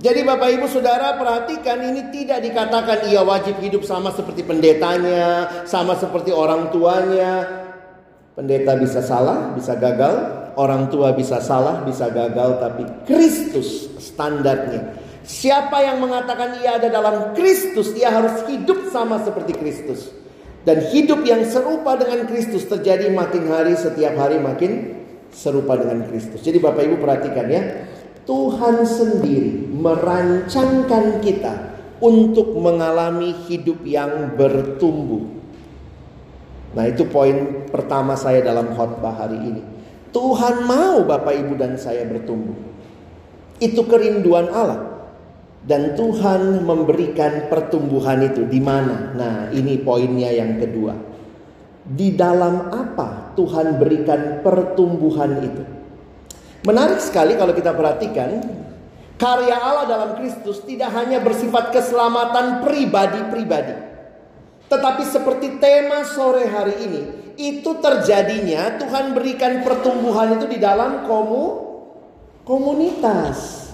Jadi 0.00 0.24
Bapak 0.24 0.48
Ibu 0.56 0.64
Saudara 0.64 1.20
perhatikan 1.20 1.76
ini 1.84 2.08
tidak 2.08 2.40
dikatakan 2.40 3.12
ia 3.12 3.20
wajib 3.20 3.60
hidup 3.60 3.84
sama 3.84 4.08
seperti 4.08 4.40
pendetanya, 4.40 5.44
sama 5.68 5.92
seperti 5.92 6.32
orang 6.32 6.72
tuanya. 6.72 7.44
Pendeta 8.32 8.80
bisa 8.80 9.04
salah, 9.04 9.52
bisa 9.52 9.76
gagal, 9.76 10.48
orang 10.56 10.88
tua 10.88 11.12
bisa 11.12 11.44
salah, 11.44 11.84
bisa 11.84 12.08
gagal, 12.08 12.56
tapi 12.56 12.88
Kristus 13.04 13.89
standarnya. 14.20 15.00
Siapa 15.24 15.80
yang 15.80 16.04
mengatakan 16.04 16.60
ia 16.60 16.76
ada 16.76 16.92
dalam 16.92 17.32
Kristus, 17.32 17.96
ia 17.96 18.12
harus 18.12 18.44
hidup 18.52 18.92
sama 18.92 19.24
seperti 19.24 19.56
Kristus. 19.56 20.12
Dan 20.60 20.84
hidup 20.92 21.24
yang 21.24 21.40
serupa 21.48 21.96
dengan 21.96 22.28
Kristus 22.28 22.68
terjadi 22.68 23.08
makin 23.08 23.48
hari 23.48 23.72
setiap 23.80 24.12
hari 24.20 24.36
makin 24.36 25.00
serupa 25.32 25.80
dengan 25.80 26.04
Kristus. 26.04 26.44
Jadi 26.44 26.60
Bapak 26.60 26.84
Ibu 26.84 27.00
perhatikan 27.00 27.48
ya. 27.48 27.88
Tuhan 28.28 28.84
sendiri 28.84 29.72
merancangkan 29.72 31.24
kita 31.24 31.54
untuk 32.04 32.52
mengalami 32.60 33.32
hidup 33.48 33.80
yang 33.88 34.36
bertumbuh. 34.36 35.24
Nah, 36.76 36.84
itu 36.86 37.08
poin 37.08 37.66
pertama 37.72 38.14
saya 38.14 38.44
dalam 38.44 38.76
khotbah 38.76 39.16
hari 39.16 39.40
ini. 39.40 39.62
Tuhan 40.12 40.68
mau 40.68 41.02
Bapak 41.02 41.34
Ibu 41.34 41.58
dan 41.58 41.80
saya 41.80 42.04
bertumbuh. 42.06 42.69
Itu 43.60 43.84
kerinduan 43.84 44.48
Allah. 44.50 44.80
Dan 45.60 45.92
Tuhan 45.92 46.64
memberikan 46.64 47.52
pertumbuhan 47.52 48.24
itu 48.24 48.48
di 48.48 48.58
mana? 48.64 49.12
Nah, 49.12 49.36
ini 49.52 49.76
poinnya 49.76 50.32
yang 50.32 50.56
kedua. 50.56 50.96
Di 51.84 52.16
dalam 52.16 52.72
apa 52.72 53.36
Tuhan 53.36 53.76
berikan 53.76 54.40
pertumbuhan 54.40 55.44
itu? 55.44 55.62
Menarik 56.64 57.00
sekali 57.04 57.36
kalau 57.36 57.52
kita 57.52 57.76
perhatikan 57.76 58.40
karya 59.20 59.56
Allah 59.60 59.84
dalam 59.84 60.10
Kristus 60.16 60.64
tidak 60.64 60.96
hanya 60.96 61.20
bersifat 61.20 61.76
keselamatan 61.76 62.64
pribadi-pribadi. 62.64 63.76
Tetapi 64.72 65.02
seperti 65.04 65.60
tema 65.60 66.08
sore 66.08 66.48
hari 66.48 66.76
ini, 66.88 67.02
itu 67.36 67.80
terjadinya 67.80 68.80
Tuhan 68.80 69.12
berikan 69.12 69.60
pertumbuhan 69.60 70.40
itu 70.40 70.46
di 70.48 70.56
dalam 70.56 71.04
komu 71.04 71.69
komunitas. 72.44 73.68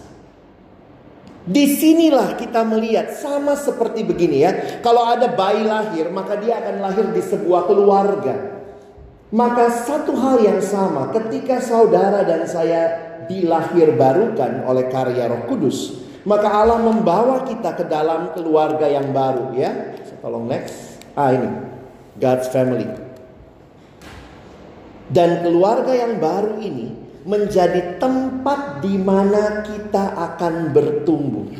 Di 1.47 1.79
sinilah 1.79 2.35
kita 2.35 2.67
melihat 2.67 3.15
sama 3.15 3.55
seperti 3.55 4.03
begini 4.03 4.43
ya. 4.43 4.83
Kalau 4.83 5.07
ada 5.07 5.31
bayi 5.31 5.63
lahir, 5.63 6.11
maka 6.11 6.35
dia 6.43 6.59
akan 6.59 6.83
lahir 6.83 7.07
di 7.15 7.23
sebuah 7.23 7.71
keluarga. 7.71 8.35
Maka 9.31 9.71
satu 9.71 10.15
hal 10.19 10.43
yang 10.43 10.59
sama 10.59 11.15
ketika 11.15 11.63
saudara 11.63 12.26
dan 12.26 12.47
saya 12.50 12.83
dilahir 13.31 13.95
barukan 13.95 14.67
oleh 14.67 14.91
karya 14.91 15.31
Roh 15.31 15.47
Kudus, 15.47 16.02
maka 16.26 16.50
Allah 16.50 16.83
membawa 16.83 17.47
kita 17.47 17.79
ke 17.79 17.87
dalam 17.87 18.35
keluarga 18.35 18.91
yang 18.91 19.15
baru 19.15 19.55
ya. 19.55 19.95
Tolong 20.19 20.50
next. 20.50 20.99
Ah 21.15 21.31
ini 21.31 21.47
God's 22.19 22.50
family. 22.50 22.91
Dan 25.07 25.47
keluarga 25.47 25.95
yang 25.95 26.19
baru 26.19 26.59
ini 26.59 27.05
menjadi 27.26 27.99
tempat 27.99 28.80
di 28.80 28.95
mana 28.95 29.67
kita 29.67 30.15
akan 30.15 30.71
bertumbuh. 30.71 31.50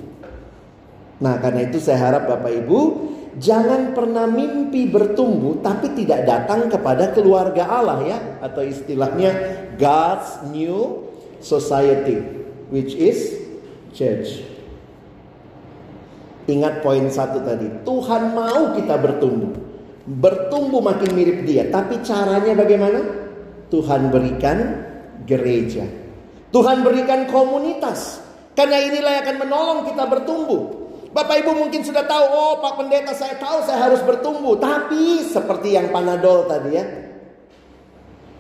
Nah, 1.19 1.43
karena 1.43 1.67
itu 1.67 1.83
saya 1.83 1.99
harap 2.13 2.31
Bapak 2.31 2.53
Ibu 2.55 2.81
jangan 3.37 3.93
pernah 3.93 4.25
mimpi 4.25 4.89
bertumbuh 4.89 5.61
tapi 5.61 5.93
tidak 5.93 6.25
datang 6.25 6.73
kepada 6.73 7.13
keluarga 7.13 7.69
Allah 7.69 8.01
ya 8.07 8.19
atau 8.41 8.65
istilahnya 8.65 9.33
God's 9.77 10.47
new 10.55 11.11
society 11.43 12.23
which 12.71 12.95
is 12.95 13.35
church. 13.91 14.47
Ingat 16.47 16.79
poin 16.87 17.11
satu 17.11 17.43
tadi, 17.43 17.67
Tuhan 17.83 18.23
mau 18.31 18.71
kita 18.79 18.95
bertumbuh. 19.03 19.67
Bertumbuh 20.07 20.79
makin 20.79 21.11
mirip 21.19 21.43
dia, 21.43 21.67
tapi 21.67 21.99
caranya 22.07 22.55
bagaimana? 22.55 23.03
Tuhan 23.67 24.15
berikan 24.15 24.87
gereja. 25.27 25.85
Tuhan 26.55 26.87
berikan 26.87 27.29
komunitas. 27.29 28.23
Karena 28.57 28.81
inilah 28.81 29.21
yang 29.21 29.25
akan 29.29 29.37
menolong 29.45 29.81
kita 29.85 30.05
bertumbuh. 30.09 30.63
Bapak 31.13 31.45
Ibu 31.45 31.53
mungkin 31.53 31.85
sudah 31.85 32.09
tahu, 32.09 32.25
oh 32.25 32.55
Pak 32.65 32.81
Pendeta 32.81 33.13
saya 33.13 33.37
tahu 33.37 33.61
saya 33.69 33.91
harus 33.91 34.01
bertumbuh. 34.01 34.57
Tapi 34.57 35.21
seperti 35.29 35.77
yang 35.77 35.93
panadol 35.93 36.49
tadi 36.49 36.71
ya. 36.73 36.85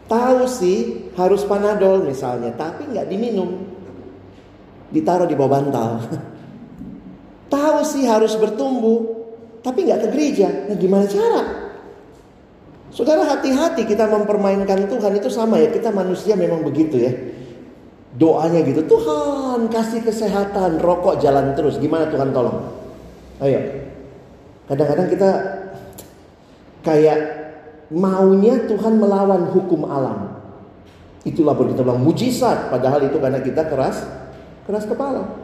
Tahu 0.06 0.46
sih 0.46 1.10
harus 1.18 1.42
panadol 1.44 2.06
misalnya, 2.06 2.54
tapi 2.54 2.88
nggak 2.88 3.10
diminum. 3.10 3.66
Ditaruh 4.88 5.26
di 5.28 5.34
bawah 5.34 5.52
bantal. 5.60 5.90
tahu 7.54 7.78
sih 7.84 8.06
harus 8.06 8.38
bertumbuh, 8.38 9.02
tapi 9.60 9.84
nggak 9.84 10.06
ke 10.06 10.08
gereja. 10.14 10.48
Nah 10.70 10.76
gimana 10.78 11.04
cara? 11.10 11.65
Saudara 12.96 13.28
hati-hati 13.28 13.84
kita 13.84 14.08
mempermainkan 14.08 14.88
Tuhan 14.88 15.20
itu 15.20 15.28
sama 15.28 15.60
ya. 15.60 15.68
Kita 15.68 15.92
manusia 15.92 16.32
memang 16.32 16.64
begitu 16.64 16.96
ya. 16.96 17.12
Doanya 18.16 18.64
gitu. 18.64 18.88
Tuhan 18.88 19.68
kasih 19.68 20.00
kesehatan. 20.00 20.80
Rokok 20.80 21.20
jalan 21.20 21.52
terus. 21.52 21.76
Gimana 21.76 22.08
Tuhan 22.08 22.32
tolong? 22.32 22.72
Ayo. 23.44 23.84
Kadang-kadang 24.64 25.12
kita 25.12 25.30
kayak 26.80 27.20
maunya 27.92 28.64
Tuhan 28.64 28.96
melawan 28.96 29.52
hukum 29.52 29.84
alam. 29.84 30.40
Itulah 31.28 31.52
baru 31.52 31.76
kita 31.76 31.84
bilang 31.84 32.00
mujizat. 32.00 32.72
Padahal 32.72 33.04
itu 33.04 33.20
karena 33.20 33.44
kita 33.44 33.68
keras 33.68 34.08
keras 34.64 34.88
kepala. 34.88 35.36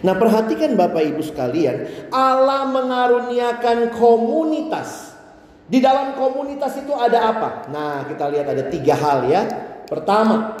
Nah 0.00 0.14
perhatikan 0.16 0.80
Bapak 0.80 1.12
Ibu 1.12 1.20
sekalian. 1.28 2.08
Allah 2.08 2.64
mengaruniakan 2.72 3.92
komunitas 3.92 5.17
di 5.68 5.84
dalam 5.84 6.16
komunitas 6.16 6.80
itu 6.80 6.96
ada 6.96 7.28
apa? 7.28 7.68
Nah, 7.68 8.08
kita 8.08 8.32
lihat 8.32 8.48
ada 8.48 8.64
tiga 8.72 8.96
hal 8.96 9.28
ya. 9.28 9.44
Pertama, 9.84 10.56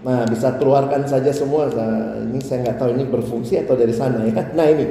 nah 0.00 0.24
bisa 0.24 0.56
keluarkan 0.56 1.04
saja 1.04 1.28
semua. 1.36 1.68
Nah, 1.68 2.16
ini 2.24 2.40
saya 2.40 2.64
nggak 2.64 2.78
tahu 2.80 2.90
ini 2.96 3.04
berfungsi 3.04 3.60
atau 3.60 3.76
dari 3.76 3.92
sana 3.92 4.24
ya. 4.24 4.32
Nah 4.56 4.66
ini, 4.72 4.86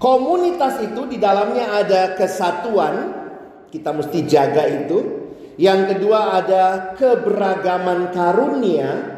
komunitas 0.00 0.80
itu 0.80 1.04
di 1.12 1.20
dalamnya 1.20 1.84
ada 1.84 2.16
kesatuan. 2.16 3.20
Kita 3.68 3.92
mesti 3.92 4.18
jaga 4.24 4.64
itu. 4.64 5.28
Yang 5.60 5.94
kedua 5.94 6.40
ada 6.40 6.96
keberagaman 6.96 8.16
karunia. 8.16 9.12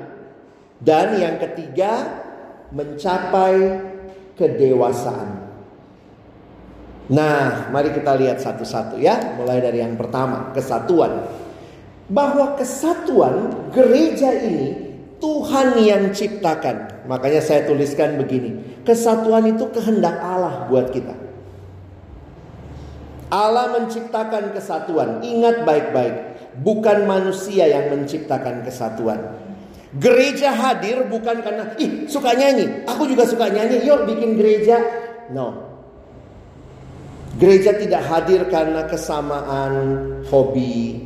Dan 0.83 1.23
yang 1.23 1.39
ketiga 1.39 2.03
mencapai 2.75 3.79
kedewasaan. 4.35 5.36
Nah, 7.07 7.71
mari 7.71 7.95
kita 7.95 8.19
lihat 8.19 8.43
satu-satu 8.43 8.99
ya. 8.99 9.39
Mulai 9.39 9.63
dari 9.63 9.79
yang 9.79 9.95
pertama, 9.95 10.51
kesatuan. 10.51 11.23
Bahwa 12.11 12.55
kesatuan 12.59 13.71
gereja 13.71 14.31
ini 14.35 14.87
Tuhan 15.23 15.79
yang 15.79 16.11
ciptakan. 16.11 17.07
Makanya 17.07 17.43
saya 17.43 17.67
tuliskan 17.67 18.19
begini. 18.19 18.83
Kesatuan 18.83 19.47
itu 19.47 19.71
kehendak 19.71 20.19
Allah 20.19 20.67
buat 20.67 20.91
kita. 20.91 21.15
Allah 23.31 23.75
menciptakan 23.75 24.55
kesatuan. 24.55 25.19
Ingat 25.23 25.67
baik-baik. 25.67 26.15
Bukan 26.63 27.07
manusia 27.11 27.67
yang 27.67 27.91
menciptakan 27.91 28.63
kesatuan. 28.63 29.35
Gereja 29.97 30.53
hadir 30.53 31.07
bukan 31.09 31.43
karena 31.43 31.75
ih 31.79 32.07
suka 32.07 32.35
nyanyi. 32.37 32.87
Aku 32.87 33.07
juga 33.09 33.27
suka 33.27 33.51
nyanyi. 33.51 33.83
Yuk 33.83 34.07
bikin 34.07 34.39
gereja. 34.39 34.79
No, 35.35 35.66
Gereja 37.37 37.77
tidak 37.77 38.03
hadir 38.09 38.49
karena 38.49 38.89
kesamaan 38.89 39.75
hobi. 40.33 41.05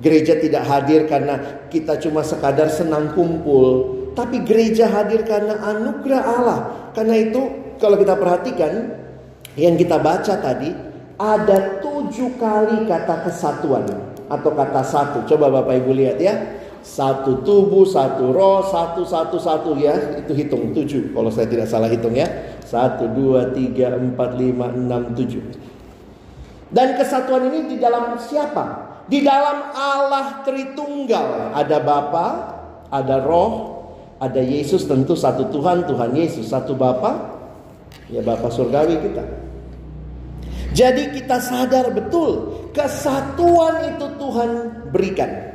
Gereja 0.00 0.40
tidak 0.40 0.64
hadir 0.64 1.04
karena 1.04 1.68
kita 1.68 2.00
cuma 2.00 2.24
sekadar 2.24 2.72
senang 2.72 3.12
kumpul. 3.12 4.00
Tapi 4.16 4.40
gereja 4.48 4.88
hadir 4.88 5.22
karena 5.28 5.60
anugerah 5.60 6.22
Allah. 6.24 6.58
Karena 6.96 7.14
itu 7.20 7.40
kalau 7.76 8.00
kita 8.00 8.16
perhatikan 8.16 8.96
yang 9.60 9.76
kita 9.76 10.00
baca 10.00 10.40
tadi 10.40 10.72
ada 11.20 11.84
tujuh 11.84 12.40
kali 12.40 12.88
kata 12.88 13.28
kesatuan. 13.28 13.84
atau 14.30 14.54
kata 14.54 14.82
satu. 14.86 15.18
Coba 15.26 15.50
Bapak 15.50 15.82
Ibu 15.82 15.90
lihat 15.90 16.22
ya. 16.22 16.38
Satu 16.80 17.44
tubuh, 17.44 17.84
satu 17.84 18.32
roh, 18.32 18.64
satu, 18.64 19.04
satu, 19.04 19.36
satu 19.36 19.76
ya. 19.76 20.20
Itu 20.20 20.32
hitung 20.32 20.72
tujuh. 20.72 21.12
Kalau 21.12 21.28
saya 21.28 21.46
tidak 21.46 21.68
salah 21.68 21.92
hitung 21.92 22.16
ya. 22.16 22.26
Satu, 22.64 23.08
dua, 23.12 23.52
tiga, 23.52 23.96
empat, 23.96 24.36
lima, 24.40 24.72
enam, 24.72 25.12
tujuh. 25.12 25.42
Dan 26.70 26.94
kesatuan 26.96 27.50
ini 27.50 27.74
di 27.74 27.76
dalam 27.82 28.16
siapa? 28.16 28.88
Di 29.10 29.20
dalam 29.26 29.74
Allah 29.74 30.46
Tritunggal. 30.46 31.52
Ada 31.52 31.82
Bapa, 31.82 32.26
ada 32.88 33.18
Roh, 33.20 33.52
ada 34.22 34.38
Yesus 34.38 34.86
tentu 34.86 35.18
satu 35.18 35.50
Tuhan, 35.50 35.84
Tuhan 35.84 36.14
Yesus. 36.14 36.48
Satu 36.48 36.78
Bapa, 36.78 37.42
ya 38.06 38.22
Bapa 38.22 38.48
surgawi 38.48 39.02
kita. 39.02 39.24
Jadi 40.70 41.18
kita 41.18 41.42
sadar 41.42 41.90
betul 41.90 42.54
kesatuan 42.70 43.90
itu 43.90 44.06
Tuhan 44.14 44.50
berikan. 44.94 45.49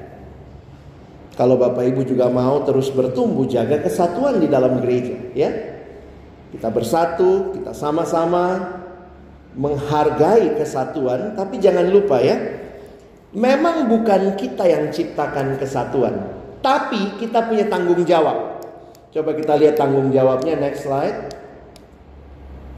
Kalau 1.35 1.59
Bapak 1.59 1.83
Ibu 1.83 2.07
juga 2.07 2.31
mau 2.31 2.63
terus 2.63 2.87
bertumbuh 2.95 3.43
jaga 3.43 3.83
kesatuan 3.83 4.39
di 4.39 4.47
dalam 4.47 4.79
gereja 4.79 5.15
ya. 5.35 5.51
Kita 6.55 6.71
bersatu, 6.71 7.51
kita 7.51 7.75
sama-sama 7.75 8.79
menghargai 9.59 10.55
kesatuan, 10.55 11.35
tapi 11.35 11.59
jangan 11.59 11.91
lupa 11.91 12.23
ya. 12.23 12.39
Memang 13.35 13.91
bukan 13.91 14.39
kita 14.39 14.63
yang 14.63 14.87
ciptakan 14.95 15.59
kesatuan, 15.59 16.31
tapi 16.63 17.19
kita 17.19 17.43
punya 17.43 17.67
tanggung 17.67 17.99
jawab. 18.07 18.63
Coba 19.11 19.35
kita 19.35 19.59
lihat 19.59 19.75
tanggung 19.75 20.11
jawabnya 20.15 20.55
next 20.55 20.87
slide. 20.87 21.35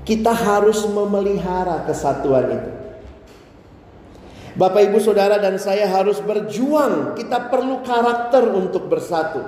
Kita 0.02 0.34
harus 0.34 0.82
memelihara 0.90 1.86
kesatuan 1.86 2.46
itu. 2.50 2.77
Bapak, 4.58 4.90
ibu, 4.90 4.98
saudara, 4.98 5.38
dan 5.38 5.62
saya 5.62 5.86
harus 5.86 6.18
berjuang. 6.18 7.14
Kita 7.14 7.46
perlu 7.54 7.86
karakter 7.86 8.42
untuk 8.50 8.90
bersatu. 8.90 9.46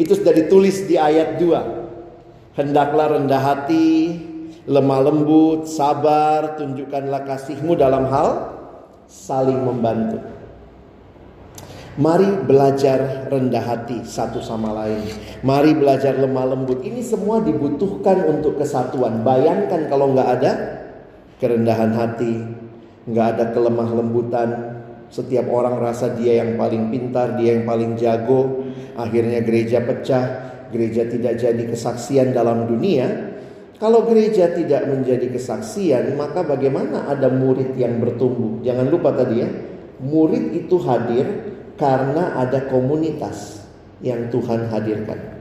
Itu 0.00 0.16
sudah 0.16 0.32
ditulis 0.32 0.88
di 0.88 0.96
ayat 0.96 1.36
2. 1.36 2.56
Hendaklah 2.56 3.20
rendah 3.20 3.36
hati, 3.36 4.16
lemah 4.64 5.12
lembut, 5.12 5.68
sabar, 5.68 6.56
tunjukkanlah 6.56 7.28
kasihmu 7.28 7.76
dalam 7.76 8.08
hal 8.08 8.56
saling 9.04 9.60
membantu. 9.60 10.24
Mari 11.96 12.44
belajar 12.44 13.28
rendah 13.32 13.60
hati 13.60 14.04
satu 14.04 14.40
sama 14.40 14.72
lain. 14.72 15.04
Mari 15.44 15.76
belajar 15.76 16.16
lemah 16.16 16.56
lembut. 16.56 16.84
Ini 16.84 17.00
semua 17.00 17.40
dibutuhkan 17.40 18.24
untuk 18.24 18.60
kesatuan. 18.60 19.20
Bayangkan 19.20 19.88
kalau 19.88 20.12
nggak 20.12 20.28
ada 20.40 20.52
kerendahan 21.40 21.92
hati, 21.96 22.55
nggak 23.06 23.26
ada 23.36 23.44
kelemah 23.54 23.90
lembutan. 23.94 24.48
Setiap 25.06 25.46
orang 25.54 25.78
rasa 25.78 26.12
dia 26.18 26.42
yang 26.42 26.58
paling 26.58 26.90
pintar, 26.90 27.38
dia 27.38 27.54
yang 27.54 27.64
paling 27.64 27.94
jago. 27.94 28.66
Akhirnya 28.98 29.38
gereja 29.40 29.80
pecah, 29.82 30.24
gereja 30.74 31.06
tidak 31.06 31.38
jadi 31.38 31.62
kesaksian 31.70 32.34
dalam 32.34 32.66
dunia. 32.66 33.38
Kalau 33.76 34.08
gereja 34.08 34.50
tidak 34.56 34.88
menjadi 34.88 35.28
kesaksian, 35.30 36.16
maka 36.16 36.42
bagaimana 36.42 37.06
ada 37.12 37.28
murid 37.28 37.76
yang 37.76 38.00
bertumbuh? 38.00 38.64
Jangan 38.64 38.88
lupa 38.88 39.12
tadi 39.12 39.44
ya, 39.44 39.48
murid 40.00 40.56
itu 40.56 40.80
hadir 40.80 41.26
karena 41.76 42.40
ada 42.40 42.66
komunitas 42.72 43.60
yang 44.00 44.32
Tuhan 44.32 44.72
hadirkan. 44.72 45.36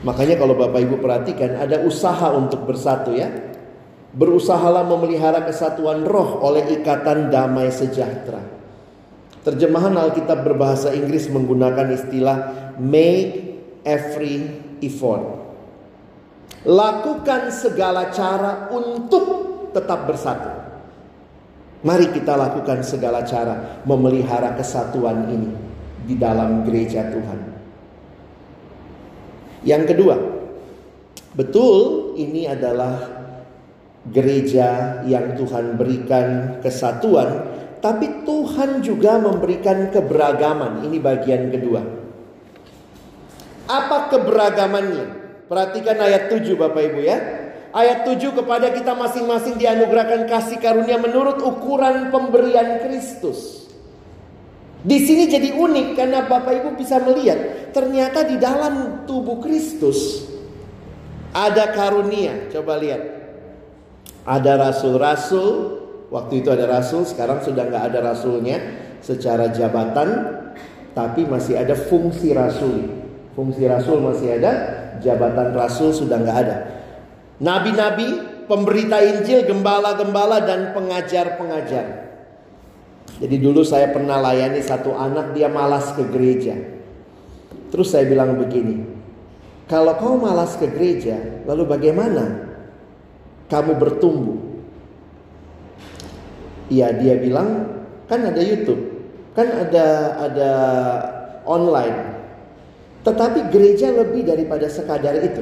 Makanya 0.00 0.38
kalau 0.38 0.54
Bapak 0.54 0.80
Ibu 0.80 0.96
perhatikan 1.02 1.58
ada 1.58 1.82
usaha 1.82 2.32
untuk 2.32 2.64
bersatu 2.64 3.12
ya. 3.12 3.47
Berusahalah 4.08 4.88
memelihara 4.88 5.44
kesatuan 5.44 6.08
roh 6.08 6.40
oleh 6.40 6.80
ikatan 6.80 7.28
damai 7.28 7.68
sejahtera. 7.68 8.40
Terjemahan 9.44 9.96
Alkitab 9.96 10.44
berbahasa 10.44 10.96
Inggris 10.96 11.28
menggunakan 11.28 11.92
istilah 11.92 12.38
make 12.80 13.60
every 13.84 14.64
effort. 14.80 15.24
Lakukan 16.64 17.52
segala 17.52 18.08
cara 18.12 18.72
untuk 18.72 19.24
tetap 19.72 20.08
bersatu. 20.08 20.52
Mari 21.84 22.10
kita 22.10 22.34
lakukan 22.34 22.82
segala 22.82 23.22
cara 23.22 23.84
memelihara 23.86 24.58
kesatuan 24.58 25.30
ini 25.30 25.50
di 26.08 26.18
dalam 26.18 26.66
gereja 26.66 27.06
Tuhan. 27.06 27.40
Yang 29.62 29.82
kedua, 29.94 30.16
betul 31.38 32.12
ini 32.18 32.50
adalah 32.50 33.17
gereja 34.06 35.00
yang 35.04 35.34
Tuhan 35.34 35.74
berikan 35.74 36.58
kesatuan, 36.62 37.50
tapi 37.78 38.22
Tuhan 38.22 38.82
juga 38.82 39.18
memberikan 39.18 39.90
keberagaman. 39.90 40.86
Ini 40.86 40.98
bagian 41.02 41.50
kedua. 41.50 41.82
Apa 43.68 44.08
keberagamannya? 44.14 45.06
Perhatikan 45.48 45.96
ayat 46.00 46.28
7 46.32 46.56
Bapak 46.56 46.82
Ibu 46.92 47.00
ya. 47.04 47.18
Ayat 47.68 48.08
7 48.08 48.32
kepada 48.32 48.72
kita 48.72 48.96
masing-masing 48.96 49.60
dianugerahkan 49.60 50.24
kasih 50.24 50.56
karunia 50.56 50.96
menurut 50.96 51.40
ukuran 51.44 52.08
pemberian 52.08 52.80
Kristus. 52.80 53.68
Di 54.78 55.04
sini 55.04 55.26
jadi 55.26 55.52
unik 55.58 55.98
karena 55.98 56.24
Bapak 56.24 56.64
Ibu 56.64 56.68
bisa 56.78 57.02
melihat 57.02 57.72
ternyata 57.74 58.24
di 58.24 58.38
dalam 58.40 59.04
tubuh 59.04 59.42
Kristus 59.42 60.24
ada 61.34 61.74
karunia. 61.76 62.48
Coba 62.48 62.80
lihat. 62.80 63.17
Ada 64.28 64.60
rasul-rasul, 64.60 65.80
waktu 66.12 66.44
itu 66.44 66.52
ada 66.52 66.68
rasul, 66.68 67.08
sekarang 67.08 67.40
sudah 67.40 67.64
nggak 67.64 67.84
ada 67.88 68.12
rasulnya 68.12 68.60
secara 69.00 69.48
jabatan, 69.48 70.36
tapi 70.92 71.24
masih 71.24 71.56
ada 71.56 71.72
fungsi 71.72 72.36
rasul. 72.36 72.92
Fungsi 73.32 73.64
rasul 73.64 74.04
masih 74.04 74.36
ada, 74.36 74.52
jabatan 75.00 75.56
rasul 75.56 75.96
sudah 75.96 76.20
nggak 76.20 76.38
ada. 76.44 76.56
Nabi-nabi, 77.40 78.20
pemberita 78.44 79.00
Injil, 79.00 79.48
gembala-gembala 79.48 80.44
dan 80.44 80.76
pengajar-pengajar. 80.76 82.12
Jadi 83.18 83.36
dulu 83.40 83.64
saya 83.64 83.88
pernah 83.96 84.20
layani 84.20 84.60
satu 84.60 84.92
anak 84.92 85.32
dia 85.32 85.48
malas 85.48 85.96
ke 85.96 86.04
gereja. 86.04 86.52
Terus 87.72 87.96
saya 87.96 88.04
bilang 88.04 88.36
begini, 88.36 88.84
kalau 89.72 89.96
kau 89.96 90.20
malas 90.20 90.56
ke 90.60 90.68
gereja, 90.68 91.44
lalu 91.48 91.64
bagaimana 91.64 92.47
kamu 93.48 93.72
bertumbuh? 93.80 94.38
Iya 96.68 96.92
dia 97.00 97.16
bilang, 97.16 97.80
kan 98.08 98.20
ada 98.28 98.40
YouTube, 98.44 98.92
kan 99.32 99.48
ada 99.48 99.86
ada 100.20 100.52
online. 101.48 102.20
Tetapi 103.08 103.48
gereja 103.48 103.88
lebih 103.88 104.28
daripada 104.28 104.68
sekadar 104.68 105.16
itu. 105.24 105.40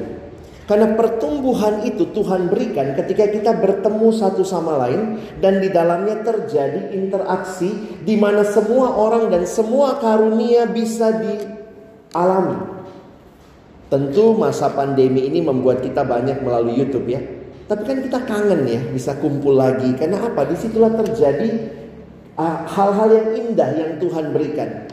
Karena 0.67 0.99
pertumbuhan 0.99 1.87
itu 1.87 2.11
Tuhan 2.11 2.51
berikan 2.51 2.91
ketika 2.91 3.31
kita 3.31 3.55
bertemu 3.55 4.11
satu 4.11 4.43
sama 4.43 4.75
lain 4.83 5.15
dan 5.39 5.63
di 5.63 5.71
dalamnya 5.71 6.19
terjadi 6.27 6.91
interaksi 6.91 7.71
di 8.03 8.19
mana 8.19 8.43
semua 8.43 8.91
orang 8.91 9.31
dan 9.31 9.47
semua 9.47 9.95
karunia 9.95 10.67
bisa 10.67 11.23
dialami. 11.23 12.75
Tentu 13.87 14.35
masa 14.35 14.67
pandemi 14.67 15.31
ini 15.31 15.39
membuat 15.39 15.79
kita 15.79 16.03
banyak 16.03 16.43
melalui 16.43 16.75
YouTube 16.75 17.07
ya. 17.07 17.36
Tapi 17.67 17.83
kan 17.83 17.97
kita 17.99 18.19
kangen 18.23 18.63
ya 18.63 18.79
bisa 18.95 19.11
kumpul 19.19 19.59
lagi 19.59 19.91
karena 19.99 20.23
apa? 20.23 20.47
Di 20.47 20.55
situlah 20.55 20.95
terjadi 20.95 21.67
ah, 22.39 22.63
hal-hal 22.63 23.11
yang 23.11 23.29
indah 23.35 23.69
yang 23.75 23.91
Tuhan 23.99 24.31
berikan. 24.31 24.87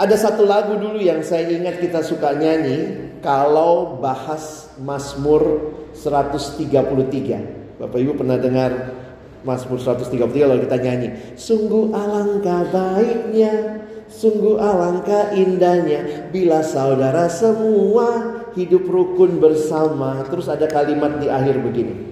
Ada 0.00 0.16
satu 0.16 0.48
lagu 0.48 0.80
dulu 0.80 0.96
yang 0.96 1.20
saya 1.20 1.52
ingat 1.52 1.76
kita 1.84 2.00
suka 2.00 2.32
nyanyi 2.32 3.12
kalau 3.20 4.00
bahas 4.00 4.72
Mazmur 4.80 5.76
133. 5.92 7.76
Bapak 7.76 7.98
Ibu 8.00 8.16
pernah 8.16 8.40
dengar 8.40 8.96
Mazmur 9.44 9.76
133 9.76 10.16
kalau 10.32 10.56
kita 10.64 10.76
nyanyi. 10.80 11.36
Sungguh 11.36 11.92
alangkah 11.92 12.64
baiknya, 12.72 13.84
sungguh 14.08 14.56
alangkah 14.56 15.36
indahnya 15.36 16.32
bila 16.32 16.64
saudara 16.64 17.28
semua 17.28 18.39
hidup 18.54 18.86
rukun 18.86 19.38
bersama. 19.42 20.22
Terus 20.26 20.46
ada 20.50 20.66
kalimat 20.66 21.18
di 21.18 21.26
akhir 21.26 21.60
begini. 21.60 22.10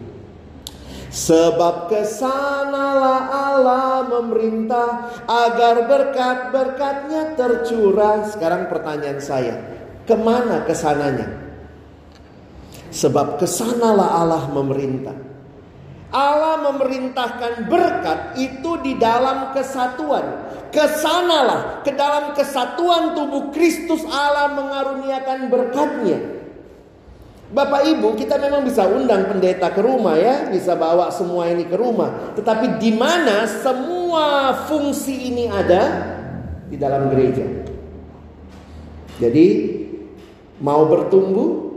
Sebab 1.08 1.88
ke 1.88 2.04
sanalah 2.04 3.32
Allah 3.32 4.04
memerintah 4.06 4.88
agar 5.24 5.88
berkat-berkatnya 5.88 7.32
tercurah. 7.32 8.28
Sekarang 8.28 8.68
pertanyaan 8.68 9.20
saya, 9.20 9.54
Ke 10.04 10.16
mana 10.16 10.64
ke 10.64 10.72
sananya? 10.72 11.28
Sebab 12.88 13.40
ke 13.40 13.44
sanalah 13.48 14.24
Allah 14.24 14.48
memerintah. 14.52 15.16
Allah 16.08 16.72
memerintahkan 16.72 17.68
berkat 17.68 18.40
itu 18.40 18.80
di 18.80 18.96
dalam 18.96 19.52
kesatuan. 19.52 20.24
Ke 20.68 20.84
sanalah 21.00 21.80
ke 21.80 21.92
dalam 21.96 22.36
kesatuan 22.36 23.16
tubuh 23.16 23.48
Kristus 23.52 24.04
Allah 24.04 24.52
mengaruniakan 24.52 25.48
berkatnya. 25.48 26.18
Bapak 27.48 27.88
Ibu, 27.88 28.12
kita 28.12 28.36
memang 28.36 28.60
bisa 28.60 28.84
undang 28.84 29.24
pendeta 29.24 29.72
ke 29.72 29.80
rumah 29.80 30.20
ya, 30.20 30.52
bisa 30.52 30.76
bawa 30.76 31.08
semua 31.08 31.48
ini 31.48 31.64
ke 31.64 31.80
rumah. 31.80 32.36
Tetapi 32.36 32.76
di 32.76 32.92
mana 32.92 33.48
semua 33.48 34.52
fungsi 34.68 35.32
ini 35.32 35.48
ada 35.48 36.12
di 36.68 36.76
dalam 36.76 37.08
gereja. 37.08 37.48
Jadi 39.16 39.46
mau 40.60 40.84
bertumbuh 40.84 41.67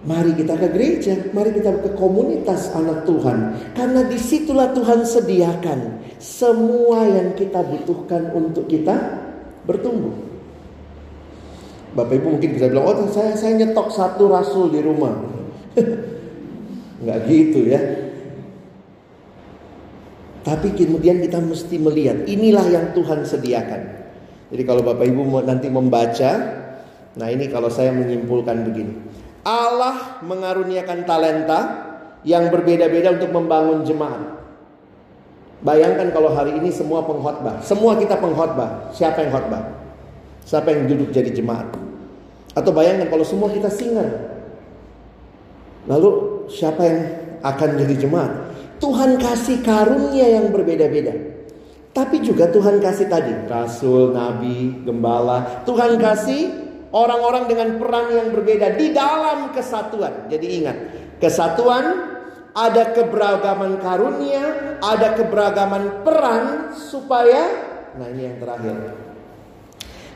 Mari 0.00 0.32
kita 0.32 0.56
ke 0.56 0.68
gereja, 0.72 1.12
mari 1.36 1.52
kita 1.52 1.76
ke 1.76 1.92
komunitas 1.92 2.72
anak 2.72 3.04
Tuhan. 3.04 3.52
Karena 3.76 4.00
di 4.08 4.16
situlah 4.16 4.72
Tuhan 4.72 5.04
sediakan 5.04 5.80
semua 6.16 7.04
yang 7.04 7.36
kita 7.36 7.60
butuhkan 7.60 8.32
untuk 8.32 8.64
kita 8.64 8.96
bertumbuh. 9.68 10.16
Bapak 11.92 12.16
Ibu 12.16 12.38
mungkin 12.38 12.50
bisa 12.56 12.72
bilang, 12.72 12.86
oh 12.88 12.96
saya, 13.12 13.36
saya 13.36 13.60
nyetok 13.60 13.92
satu 13.92 14.30
rasul 14.32 14.72
di 14.72 14.80
rumah. 14.80 15.20
Nggak 17.04 17.18
gitu 17.28 17.60
ya. 17.68 17.80
Tapi 20.40 20.72
kemudian 20.72 21.20
kita 21.20 21.36
mesti 21.44 21.76
melihat, 21.76 22.24
inilah 22.24 22.64
yang 22.72 22.86
Tuhan 22.96 23.28
sediakan. 23.28 23.82
Jadi 24.48 24.62
kalau 24.64 24.80
Bapak 24.80 25.04
Ibu 25.04 25.44
nanti 25.44 25.68
membaca, 25.68 26.30
nah 27.20 27.28
ini 27.28 27.52
kalau 27.52 27.68
saya 27.68 27.92
menyimpulkan 27.92 28.64
begini. 28.64 28.94
Allah 29.40 30.20
mengaruniakan 30.20 31.08
talenta 31.08 31.60
yang 32.26 32.52
berbeda-beda 32.52 33.16
untuk 33.16 33.32
membangun 33.32 33.84
jemaat. 33.88 34.40
Bayangkan 35.60 36.08
kalau 36.12 36.32
hari 36.32 36.56
ini 36.56 36.72
semua 36.72 37.04
pengkhotbah, 37.04 37.60
semua 37.60 37.96
kita 37.96 38.16
pengkhotbah, 38.16 38.92
siapa 38.96 39.24
yang 39.24 39.32
khotbah? 39.32 39.62
Siapa 40.44 40.72
yang 40.72 40.88
duduk 40.88 41.12
jadi 41.12 41.28
jemaat? 41.32 41.68
Atau 42.56 42.72
bayangkan 42.72 43.12
kalau 43.12 43.24
semua 43.24 43.52
kita 43.52 43.68
singer. 43.68 44.08
Lalu 45.84 46.10
siapa 46.48 46.80
yang 46.84 46.98
akan 47.44 47.70
jadi 47.76 47.94
jemaat? 48.08 48.32
Tuhan 48.80 49.20
kasih 49.20 49.60
karunia 49.60 50.40
yang 50.40 50.48
berbeda-beda. 50.48 51.12
Tapi 51.92 52.24
juga 52.24 52.48
Tuhan 52.48 52.80
kasih 52.80 53.12
tadi 53.12 53.32
rasul, 53.44 54.16
nabi, 54.16 54.80
gembala. 54.86 55.64
Tuhan 55.68 56.00
kasih 56.00 56.69
orang-orang 56.90 57.46
dengan 57.46 57.68
peran 57.78 58.06
yang 58.14 58.28
berbeda 58.34 58.74
di 58.74 58.90
dalam 58.90 59.54
kesatuan. 59.54 60.26
Jadi 60.26 60.46
ingat, 60.62 60.76
kesatuan 61.22 61.84
ada 62.50 62.90
keberagaman 62.90 63.78
karunia, 63.78 64.76
ada 64.82 65.14
keberagaman 65.14 66.02
peran 66.02 66.74
supaya 66.74 67.70
nah 67.94 68.06
ini 68.10 68.22
yang 68.26 68.36
terakhir. 68.38 68.74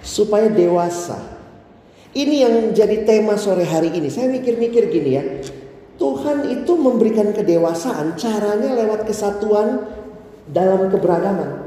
Supaya 0.05 0.53
dewasa. 0.53 1.17
Ini 2.15 2.37
yang 2.47 2.55
jadi 2.71 3.03
tema 3.03 3.35
sore 3.35 3.67
hari 3.67 3.91
ini. 3.91 4.07
Saya 4.07 4.31
mikir-mikir 4.31 4.87
gini 4.87 5.11
ya. 5.11 5.25
Tuhan 5.99 6.47
itu 6.51 6.75
memberikan 6.79 7.35
kedewasaan 7.35 8.15
caranya 8.15 8.77
lewat 8.79 9.09
kesatuan 9.09 9.83
dalam 10.51 10.93
keberagaman. 10.93 11.64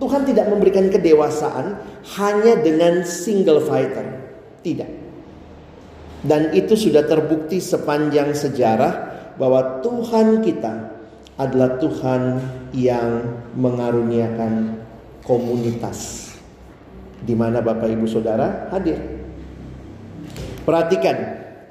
Tuhan 0.00 0.24
tidak 0.24 0.48
memberikan 0.48 0.88
kedewasaan 0.88 1.76
hanya 2.16 2.56
dengan 2.64 3.04
single 3.04 3.60
fighter. 3.60 4.32
Tidak. 4.64 4.90
Dan 6.24 6.56
itu 6.56 6.72
sudah 6.72 7.04
terbukti 7.04 7.60
sepanjang 7.60 8.32
sejarah 8.32 8.92
bahwa 9.36 9.84
Tuhan 9.84 10.40
kita 10.40 10.72
adalah 11.36 11.80
Tuhan 11.80 12.22
yang 12.76 13.24
mengaruniakan 13.56 14.76
komunitas 15.24 16.28
di 17.20 17.36
mana 17.36 17.60
Bapak 17.60 17.88
Ibu 17.88 18.04
Saudara 18.08 18.68
hadir. 18.72 19.00
Perhatikan 20.64 21.16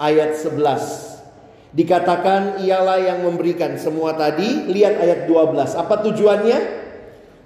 ayat 0.01 0.37
11. 0.37 1.73
Dikatakan 1.73 2.65
ialah 2.65 2.97
yang 2.97 3.21
memberikan 3.21 3.77
semua 3.77 4.17
tadi. 4.17 4.65
Lihat 4.69 4.97
ayat 4.97 5.19
12. 5.29 5.77
Apa 5.77 6.01
tujuannya? 6.01 6.78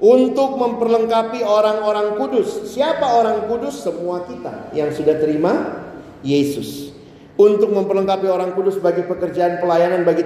Untuk 0.02 0.58
memperlengkapi 0.58 1.46
orang-orang 1.46 2.18
kudus. 2.18 2.74
Siapa 2.74 3.06
orang 3.06 3.46
kudus? 3.46 3.84
Semua 3.84 4.26
kita 4.26 4.74
yang 4.74 4.90
sudah 4.90 5.20
terima 5.22 5.84
Yesus. 6.26 6.94
Untuk 7.34 7.74
memperlengkapi 7.74 8.30
orang 8.30 8.54
kudus 8.54 8.78
bagi 8.78 9.02
pekerjaan 9.10 9.58
pelayanan 9.58 10.06
bagi 10.06 10.22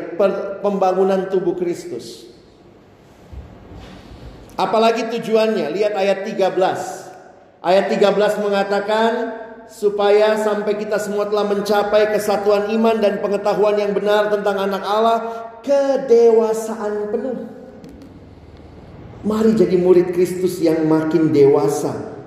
pembangunan 0.60 1.32
tubuh 1.32 1.56
Kristus. 1.56 2.28
Apalagi 4.60 5.08
tujuannya? 5.16 5.72
Lihat 5.72 5.94
ayat 5.96 6.28
13. 6.28 7.64
Ayat 7.64 7.86
13 7.88 8.44
mengatakan 8.44 9.12
supaya 9.72 10.36
sampai 10.40 10.80
kita 10.80 11.00
semua 11.00 11.28
telah 11.28 11.48
mencapai 11.48 12.12
kesatuan 12.16 12.72
iman 12.76 12.98
dan 13.00 13.20
pengetahuan 13.24 13.76
yang 13.80 13.92
benar 13.96 14.28
tentang 14.32 14.58
anak 14.68 14.84
Allah, 14.84 15.18
kedewasaan 15.64 17.12
penuh. 17.12 17.57
Mari 19.26 19.58
jadi 19.58 19.78
murid 19.82 20.14
Kristus 20.14 20.62
yang 20.62 20.86
makin 20.86 21.34
dewasa. 21.34 22.18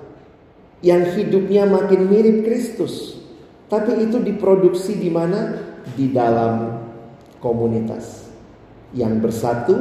Yang 0.81 1.21
hidupnya 1.21 1.69
makin 1.69 2.09
mirip 2.09 2.43
Kristus. 2.43 3.15
Tapi 3.71 4.09
itu 4.09 4.19
diproduksi 4.19 4.99
di 4.99 5.07
mana? 5.07 5.55
Di 5.95 6.11
dalam 6.11 6.83
komunitas. 7.39 8.27
Yang 8.91 9.13
bersatu, 9.23 9.75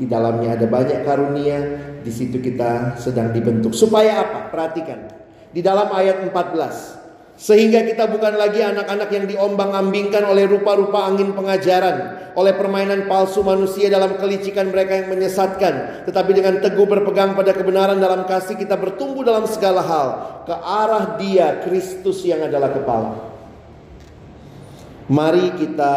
di 0.00 0.08
dalamnya 0.08 0.56
ada 0.56 0.64
banyak 0.64 1.04
karunia, 1.04 1.58
di 2.00 2.08
situ 2.08 2.40
kita 2.40 2.96
sedang 2.96 3.34
dibentuk. 3.34 3.76
Supaya 3.76 4.24
apa? 4.24 4.48
Perhatikan. 4.48 5.10
Di 5.52 5.60
dalam 5.60 5.92
ayat 5.92 6.24
14. 6.24 6.97
Sehingga 7.38 7.86
kita 7.86 8.10
bukan 8.10 8.34
lagi 8.34 8.66
anak-anak 8.66 9.14
yang 9.14 9.30
diombang-ambingkan 9.30 10.26
oleh 10.26 10.50
rupa-rupa 10.50 11.06
angin 11.06 11.38
pengajaran, 11.38 12.18
oleh 12.34 12.50
permainan 12.58 13.06
palsu 13.06 13.46
manusia 13.46 13.86
dalam 13.86 14.18
kelicikan 14.18 14.74
mereka 14.74 14.98
yang 14.98 15.14
menyesatkan, 15.14 16.02
tetapi 16.02 16.34
dengan 16.34 16.58
teguh 16.58 16.82
berpegang 16.82 17.38
pada 17.38 17.54
kebenaran 17.54 18.02
dalam 18.02 18.26
kasih 18.26 18.58
kita 18.58 18.74
bertumbuh 18.74 19.22
dalam 19.22 19.46
segala 19.46 19.86
hal 19.86 20.08
ke 20.50 20.54
arah 20.54 21.14
Dia 21.14 21.62
Kristus 21.62 22.26
yang 22.26 22.42
adalah 22.42 22.74
kepala. 22.74 23.14
Mari 25.06 25.54
kita 25.62 25.94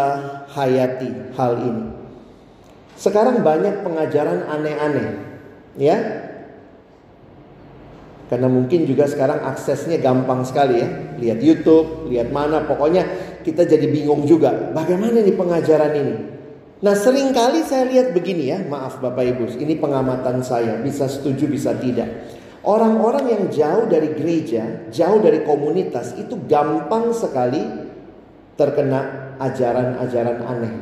hayati 0.53 1.33
hal 1.33 1.53
ini. 1.57 1.85
Sekarang 3.01 3.41
banyak 3.41 3.81
pengajaran 3.81 4.45
aneh-aneh, 4.45 5.09
ya. 5.73 5.97
Karena 8.31 8.47
mungkin 8.47 8.87
juga 8.87 9.11
sekarang 9.11 9.43
aksesnya 9.43 9.99
gampang 9.99 10.47
sekali 10.47 10.79
ya. 10.79 10.87
Lihat 11.19 11.43
YouTube, 11.43 12.07
lihat 12.07 12.31
mana, 12.31 12.63
pokoknya 12.63 13.03
kita 13.43 13.67
jadi 13.67 13.91
bingung 13.91 14.23
juga. 14.23 14.71
Bagaimana 14.71 15.19
nih 15.19 15.35
pengajaran 15.35 15.91
ini? 15.99 16.15
Nah 16.79 16.95
sering 16.95 17.35
kali 17.35 17.61
saya 17.67 17.91
lihat 17.91 18.15
begini 18.15 18.55
ya, 18.55 18.63
maaf 18.65 19.03
Bapak 19.03 19.35
Ibu, 19.35 19.59
ini 19.59 19.75
pengamatan 19.77 20.41
saya, 20.47 20.79
bisa 20.79 21.11
setuju 21.11 21.45
bisa 21.51 21.75
tidak. 21.75 22.07
Orang-orang 22.63 23.25
yang 23.29 23.43
jauh 23.51 23.85
dari 23.91 24.15
gereja, 24.15 24.87
jauh 24.89 25.19
dari 25.19 25.43
komunitas 25.43 26.15
itu 26.15 26.39
gampang 26.47 27.11
sekali 27.11 27.61
terkena 28.57 29.33
ajaran-ajaran 29.43 30.39
aneh. 30.41 30.73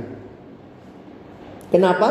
Kenapa? 1.74 2.10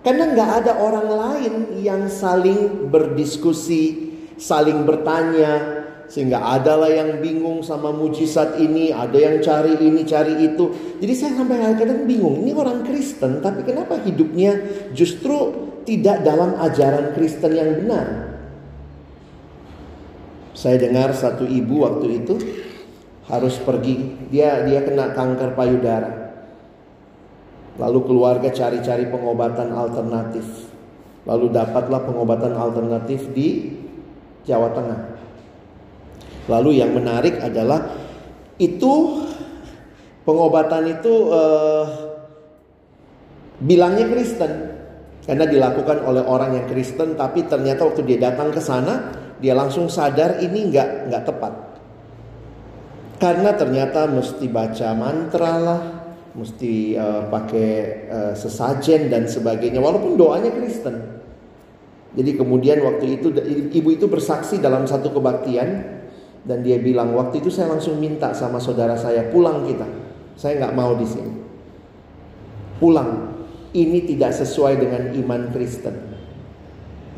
Karena 0.00 0.32
nggak 0.32 0.50
ada 0.64 0.72
orang 0.80 1.08
lain 1.10 1.54
yang 1.84 2.08
saling 2.08 2.88
berdiskusi, 2.88 4.09
saling 4.40 4.88
bertanya 4.88 5.84
sehingga 6.10 6.42
adalah 6.42 6.90
yang 6.90 7.22
bingung 7.22 7.62
sama 7.62 7.94
mujizat 7.94 8.58
ini, 8.58 8.90
ada 8.90 9.14
yang 9.14 9.38
cari 9.38 9.78
ini, 9.78 10.02
cari 10.02 10.42
itu. 10.42 10.96
Jadi 10.98 11.12
saya 11.14 11.38
sampai 11.38 11.78
kadang 11.78 12.02
bingung, 12.08 12.42
ini 12.42 12.50
orang 12.50 12.82
Kristen 12.82 13.38
tapi 13.38 13.62
kenapa 13.62 14.02
hidupnya 14.02 14.58
justru 14.90 15.54
tidak 15.86 16.26
dalam 16.26 16.58
ajaran 16.58 17.14
Kristen 17.14 17.52
yang 17.54 17.70
benar? 17.84 18.06
Saya 20.50 20.82
dengar 20.82 21.14
satu 21.14 21.46
ibu 21.46 21.86
waktu 21.86 22.06
itu 22.26 22.34
harus 23.30 23.54
pergi, 23.62 24.26
dia 24.34 24.66
dia 24.66 24.82
kena 24.82 25.14
kanker 25.14 25.54
payudara. 25.54 26.10
Lalu 27.78 27.98
keluarga 28.02 28.50
cari-cari 28.50 29.06
pengobatan 29.06 29.70
alternatif. 29.72 30.42
Lalu 31.22 31.54
dapatlah 31.54 32.02
pengobatan 32.02 32.52
alternatif 32.58 33.30
di 33.30 33.78
Jawa 34.44 34.68
Tengah. 34.72 35.00
Lalu 36.50 36.82
yang 36.82 36.90
menarik 36.96 37.38
adalah 37.38 37.94
itu 38.58 39.22
pengobatan 40.26 40.98
itu 40.98 41.14
uh, 41.30 41.84
bilangnya 43.62 44.08
Kristen. 44.10 44.52
Karena 45.20 45.46
dilakukan 45.46 46.02
oleh 46.02 46.24
orang 46.26 46.58
yang 46.58 46.66
Kristen 46.66 47.14
tapi 47.14 47.46
ternyata 47.46 47.86
waktu 47.86 48.02
dia 48.02 48.18
datang 48.32 48.50
ke 48.50 48.58
sana 48.58 49.14
dia 49.38 49.54
langsung 49.54 49.86
sadar 49.86 50.42
ini 50.42 50.72
nggak 50.72 51.12
nggak 51.12 51.22
tepat. 51.28 51.54
Karena 53.20 53.52
ternyata 53.52 54.08
mesti 54.08 54.48
baca 54.48 54.88
mantra 54.96 55.54
lah 55.60 55.80
mesti 56.34 56.96
uh, 56.96 57.28
pakai 57.28 57.70
uh, 58.10 58.34
sesajen 58.34 59.12
dan 59.12 59.28
sebagainya. 59.28 59.78
Walaupun 59.78 60.16
doanya 60.16 60.50
Kristen 60.50 61.19
jadi 62.10 62.34
kemudian 62.34 62.82
waktu 62.82 63.22
itu 63.22 63.30
ibu 63.70 63.88
itu 63.94 64.10
bersaksi 64.10 64.58
dalam 64.58 64.82
satu 64.82 65.14
kebaktian 65.14 66.02
dan 66.42 66.58
dia 66.66 66.82
bilang 66.82 67.14
waktu 67.14 67.38
itu 67.38 67.52
saya 67.52 67.70
langsung 67.70 68.02
minta 68.02 68.34
sama 68.34 68.58
saudara 68.58 68.98
saya 68.98 69.30
pulang 69.30 69.62
kita. 69.62 69.86
Saya 70.34 70.58
nggak 70.58 70.74
mau 70.74 70.98
di 70.98 71.06
sini. 71.06 71.32
Pulang. 72.82 73.30
Ini 73.70 74.02
tidak 74.02 74.34
sesuai 74.34 74.82
dengan 74.82 75.14
iman 75.14 75.42
Kristen. 75.54 75.94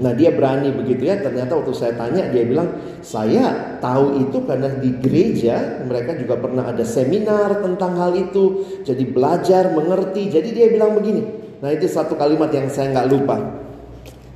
Nah 0.05 0.13
dia 0.17 0.33
berani 0.33 0.73
begitu 0.73 1.05
ya 1.05 1.21
Ternyata 1.21 1.53
waktu 1.53 1.73
saya 1.77 1.93
tanya 1.93 2.25
dia 2.33 2.49
bilang 2.49 2.81
Saya 3.05 3.77
tahu 3.77 4.25
itu 4.25 4.41
karena 4.49 4.73
di 4.81 4.89
gereja 4.97 5.85
Mereka 5.85 6.17
juga 6.17 6.41
pernah 6.41 6.65
ada 6.65 6.81
seminar 6.81 7.61
tentang 7.61 8.01
hal 8.01 8.17
itu 8.17 8.65
Jadi 8.89 9.05
belajar, 9.13 9.69
mengerti 9.77 10.33
Jadi 10.33 10.49
dia 10.57 10.73
bilang 10.73 10.97
begini 10.97 11.23
Nah 11.61 11.77
itu 11.77 11.85
satu 11.93 12.17
kalimat 12.17 12.49
yang 12.57 12.73
saya 12.73 12.89
nggak 12.89 13.09
lupa 13.13 13.37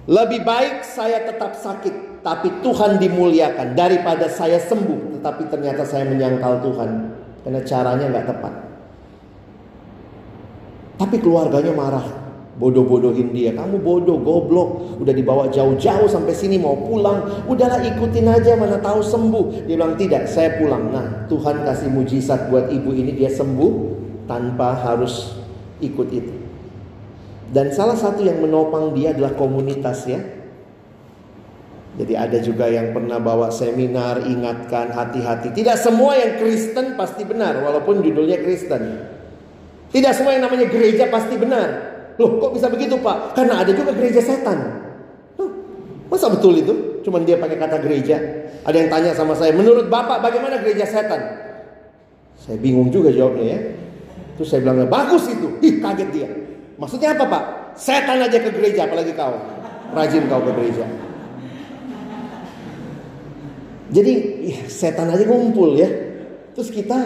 Lebih 0.06 0.46
baik 0.46 0.86
saya 0.86 1.26
tetap 1.26 1.58
sakit 1.58 2.22
Tapi 2.22 2.62
Tuhan 2.62 3.02
dimuliakan 3.02 3.74
Daripada 3.74 4.30
saya 4.30 4.62
sembuh 4.62 5.18
Tetapi 5.18 5.42
ternyata 5.50 5.82
saya 5.82 6.06
menyangkal 6.06 6.62
Tuhan 6.62 6.90
Karena 7.42 7.60
caranya 7.66 8.06
nggak 8.10 8.26
tepat 8.30 8.54
Tapi 10.96 11.16
keluarganya 11.18 11.74
marah 11.74 12.26
bodoh-bodohin 12.56 13.36
dia. 13.36 13.52
Kamu 13.52 13.80
bodoh, 13.80 14.18
goblok. 14.20 14.98
Udah 15.00 15.12
dibawa 15.12 15.48
jauh-jauh 15.52 16.08
sampai 16.08 16.32
sini 16.32 16.56
mau 16.56 16.76
pulang. 16.76 17.44
Udahlah 17.46 17.84
ikutin 17.84 18.26
aja 18.32 18.56
mana 18.56 18.80
tahu 18.80 19.04
sembuh. 19.04 19.68
Dia 19.68 19.76
bilang 19.76 19.94
tidak, 20.00 20.24
saya 20.26 20.56
pulang. 20.56 20.88
Nah, 20.92 21.28
Tuhan 21.28 21.62
kasih 21.62 21.92
mujizat 21.92 22.48
buat 22.48 22.72
ibu 22.72 22.90
ini 22.96 23.12
dia 23.12 23.28
sembuh 23.28 23.72
tanpa 24.24 24.72
harus 24.72 25.36
ikut 25.84 26.08
itu. 26.10 26.45
Dan 27.50 27.70
salah 27.70 27.94
satu 27.94 28.26
yang 28.26 28.42
menopang 28.42 28.90
dia 28.96 29.14
adalah 29.14 29.34
komunitas 29.38 30.02
ya. 30.06 30.18
Jadi 31.96 32.12
ada 32.12 32.38
juga 32.44 32.68
yang 32.68 32.92
pernah 32.92 33.16
bawa 33.16 33.48
seminar 33.48 34.20
ingatkan 34.28 34.92
hati-hati. 34.92 35.54
Tidak 35.56 35.76
semua 35.80 36.12
yang 36.12 36.36
Kristen 36.36 36.92
pasti 36.92 37.24
benar 37.24 37.64
walaupun 37.64 38.04
judulnya 38.04 38.36
Kristen. 38.44 38.82
Tidak 39.88 40.12
semua 40.12 40.36
yang 40.36 40.44
namanya 40.44 40.68
gereja 40.68 41.08
pasti 41.08 41.40
benar. 41.40 41.96
Loh 42.20 42.36
kok 42.36 42.52
bisa 42.52 42.68
begitu 42.68 43.00
pak? 43.00 43.32
Karena 43.32 43.64
ada 43.64 43.72
juga 43.72 43.96
gereja 43.96 44.20
setan. 44.20 44.58
Loh, 45.40 45.50
masa 46.12 46.28
betul 46.28 46.60
itu? 46.60 47.00
Cuman 47.00 47.24
dia 47.24 47.40
pakai 47.40 47.56
kata 47.56 47.80
gereja. 47.80 48.16
Ada 48.66 48.76
yang 48.76 48.90
tanya 48.92 49.10
sama 49.16 49.32
saya, 49.32 49.56
menurut 49.56 49.88
bapak 49.88 50.20
bagaimana 50.20 50.60
gereja 50.60 50.84
setan? 50.84 51.22
Saya 52.36 52.60
bingung 52.60 52.92
juga 52.92 53.08
jawabnya 53.08 53.56
ya. 53.56 53.60
Terus 54.36 54.48
saya 54.52 54.60
bilang, 54.60 54.84
bagus 54.84 55.32
itu. 55.32 55.48
Ih 55.64 55.80
kaget 55.80 56.08
dia. 56.12 56.28
Maksudnya 56.76 57.16
apa 57.16 57.24
pak? 57.24 57.44
Setan 57.76 58.20
aja 58.20 58.36
ke 58.40 58.50
gereja, 58.52 58.84
apalagi 58.84 59.12
kau. 59.16 59.36
Rajin 59.92 60.28
kau 60.28 60.40
ke 60.44 60.52
gereja. 60.52 60.84
Jadi 63.92 64.12
setan 64.66 65.08
aja 65.12 65.24
ngumpul 65.24 65.78
ya. 65.78 65.88
Terus 66.52 66.72
kita 66.72 66.98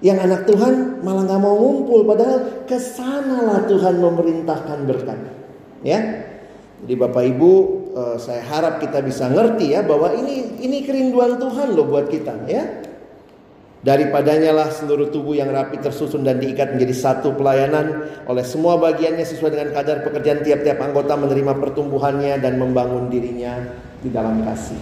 yang 0.00 0.20
anak 0.20 0.48
Tuhan 0.48 1.04
malah 1.04 1.24
nggak 1.28 1.40
mau 1.40 1.56
ngumpul 1.56 2.04
padahal 2.04 2.64
ke 2.64 2.76
sanalah 2.76 3.64
Tuhan 3.66 3.98
memerintahkan 3.98 4.78
berkat. 4.84 5.18
Ya. 5.80 6.28
Jadi 6.80 6.94
Bapak 6.96 7.24
Ibu 7.36 7.52
eh, 7.92 8.16
saya 8.16 8.40
harap 8.44 8.80
kita 8.80 9.04
bisa 9.04 9.28
ngerti 9.28 9.76
ya 9.76 9.84
bahwa 9.84 10.12
ini 10.16 10.60
ini 10.60 10.84
kerinduan 10.84 11.36
Tuhan 11.36 11.76
loh 11.76 11.88
buat 11.88 12.08
kita 12.08 12.48
ya. 12.48 12.89
Daripadanya 13.80 14.52
lah 14.52 14.68
seluruh 14.68 15.08
tubuh 15.08 15.32
yang 15.32 15.48
rapi 15.48 15.80
tersusun 15.80 16.20
dan 16.20 16.36
diikat 16.36 16.76
menjadi 16.76 16.92
satu 16.92 17.32
pelayanan 17.32 18.12
oleh 18.28 18.44
semua 18.44 18.76
bagiannya 18.76 19.24
sesuai 19.24 19.56
dengan 19.56 19.72
kadar 19.72 20.04
pekerjaan 20.04 20.44
tiap-tiap 20.44 20.84
anggota 20.84 21.16
menerima 21.16 21.56
pertumbuhannya 21.56 22.36
dan 22.44 22.60
membangun 22.60 23.08
dirinya 23.08 23.56
di 24.04 24.12
dalam 24.12 24.44
kasih. 24.44 24.76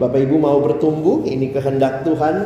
Bapak 0.00 0.24
Ibu 0.24 0.40
mau 0.40 0.56
bertumbuh, 0.64 1.28
ini 1.28 1.52
kehendak 1.52 2.08
Tuhan 2.08 2.36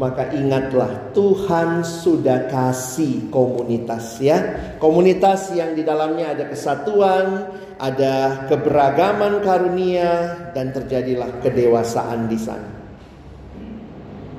maka 0.00 0.32
ingatlah 0.32 1.12
Tuhan 1.12 1.84
sudah 1.84 2.48
kasih 2.48 3.28
komunitas 3.28 4.24
ya. 4.24 4.40
Komunitas 4.80 5.52
yang 5.52 5.76
di 5.76 5.84
dalamnya 5.84 6.32
ada 6.32 6.48
kesatuan, 6.48 7.52
ada 7.76 8.48
keberagaman 8.48 9.44
karunia 9.44 10.40
dan 10.56 10.72
terjadilah 10.72 11.44
kedewasaan 11.44 12.24
di 12.32 12.40
sana. 12.40 12.79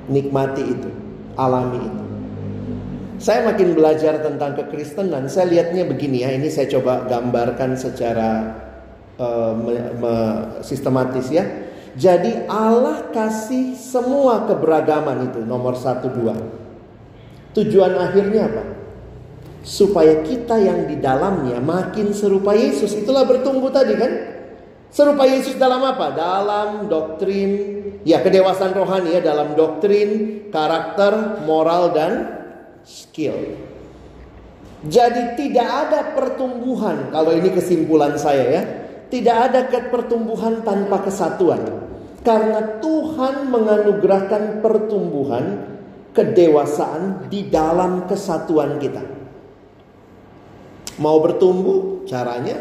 Nikmati 0.09 0.63
itu, 0.65 0.89
alami 1.37 1.79
itu. 1.83 2.03
Saya 3.21 3.45
makin 3.45 3.77
belajar 3.77 4.17
tentang 4.25 4.57
kekristenan, 4.57 5.29
saya 5.29 5.45
lihatnya 5.45 5.85
begini 5.85 6.25
ya, 6.25 6.33
ini 6.33 6.49
saya 6.49 6.65
coba 6.73 7.05
gambarkan 7.05 7.77
secara 7.77 8.57
uh, 9.21 9.53
me, 9.53 9.73
me, 10.01 10.15
sistematis 10.65 11.29
ya. 11.29 11.45
Jadi 11.93 12.49
Allah 12.49 13.13
kasih 13.13 13.77
semua 13.77 14.49
keberagaman 14.49 15.29
itu 15.29 15.45
nomor 15.45 15.77
satu 15.77 16.09
dua. 16.09 16.33
Tujuan 17.51 17.93
akhirnya 17.99 18.47
apa? 18.47 18.63
Supaya 19.61 20.23
kita 20.23 20.55
yang 20.57 20.87
di 20.87 20.97
dalamnya 20.97 21.59
makin 21.59 22.15
serupa 22.15 22.55
Yesus. 22.55 22.95
Itulah 22.95 23.27
bertumbuh 23.27 23.69
tadi 23.69 23.93
kan? 23.99 24.11
Serupa 24.89 25.27
Yesus 25.27 25.59
dalam 25.59 25.83
apa? 25.83 26.15
Dalam 26.15 26.87
doktrin, 26.87 27.80
ya 28.07 28.21
kedewasaan 28.21 28.73
rohani 28.73 29.17
ya 29.17 29.21
dalam 29.21 29.53
doktrin, 29.53 30.43
karakter, 30.49 31.43
moral 31.45 31.93
dan 31.93 32.13
skill. 32.81 33.35
Jadi 34.81 35.37
tidak 35.37 35.69
ada 35.69 35.99
pertumbuhan 36.17 37.13
kalau 37.13 37.37
ini 37.37 37.53
kesimpulan 37.53 38.17
saya 38.17 38.45
ya. 38.49 38.63
Tidak 39.11 39.37
ada 39.51 39.67
pertumbuhan 39.91 40.63
tanpa 40.63 41.03
kesatuan. 41.03 41.59
Karena 42.23 42.79
Tuhan 42.79 43.51
menganugerahkan 43.51 44.63
pertumbuhan 44.63 45.67
kedewasaan 46.15 47.27
di 47.27 47.51
dalam 47.51 48.07
kesatuan 48.07 48.79
kita. 48.79 49.03
Mau 51.01 51.17
bertumbuh 51.19 52.07
caranya 52.07 52.55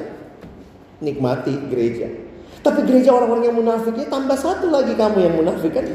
nikmati 0.98 1.55
gereja. 1.70 2.30
Tapi 2.61 2.85
gereja 2.85 3.16
orang-orang 3.16 3.49
yang 3.49 3.57
munafiknya 3.57 4.05
tambah 4.12 4.37
satu 4.37 4.68
lagi 4.68 4.92
kamu 4.92 5.18
yang 5.25 5.35
munafik 5.40 5.73
kan 5.73 5.87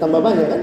tambah 0.00 0.24
banyak 0.24 0.46
kan. 0.48 0.62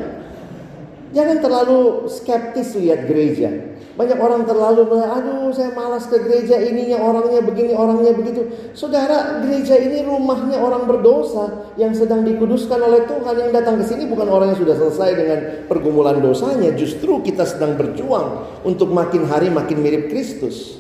Jangan 1.12 1.38
terlalu 1.43 2.08
skeptis 2.10 2.74
lihat 2.80 3.06
gereja. 3.06 3.52
Banyak 3.91 4.17
orang 4.17 4.47
terlalu 4.47 4.88
aduh 5.04 5.52
saya 5.52 5.76
malas 5.76 6.08
ke 6.08 6.17
gereja 6.24 6.56
ininya 6.58 7.04
orangnya 7.04 7.43
begini 7.43 7.76
orangnya 7.76 8.15
begitu. 8.15 8.47
Saudara, 8.71 9.43
gereja 9.43 9.76
ini 9.76 10.02
rumahnya 10.02 10.58
orang 10.63 10.88
berdosa 10.88 11.76
yang 11.76 11.91
sedang 11.91 12.24
dikuduskan 12.24 12.80
oleh 12.80 13.04
Tuhan 13.06 13.36
yang 13.36 13.52
datang 13.52 13.78
ke 13.78 13.86
sini 13.86 14.08
bukan 14.08 14.32
orang 14.32 14.56
yang 14.56 14.60
sudah 14.63 14.76
selesai 14.80 15.10
dengan 15.13 15.39
pergumulan 15.67 16.24
dosanya, 16.24 16.71
justru 16.74 17.19
kita 17.21 17.43
sedang 17.43 17.76
berjuang 17.76 18.47
untuk 18.63 18.89
makin 18.89 19.28
hari 19.28 19.52
makin 19.52 19.84
mirip 19.84 20.08
Kristus. 20.08 20.80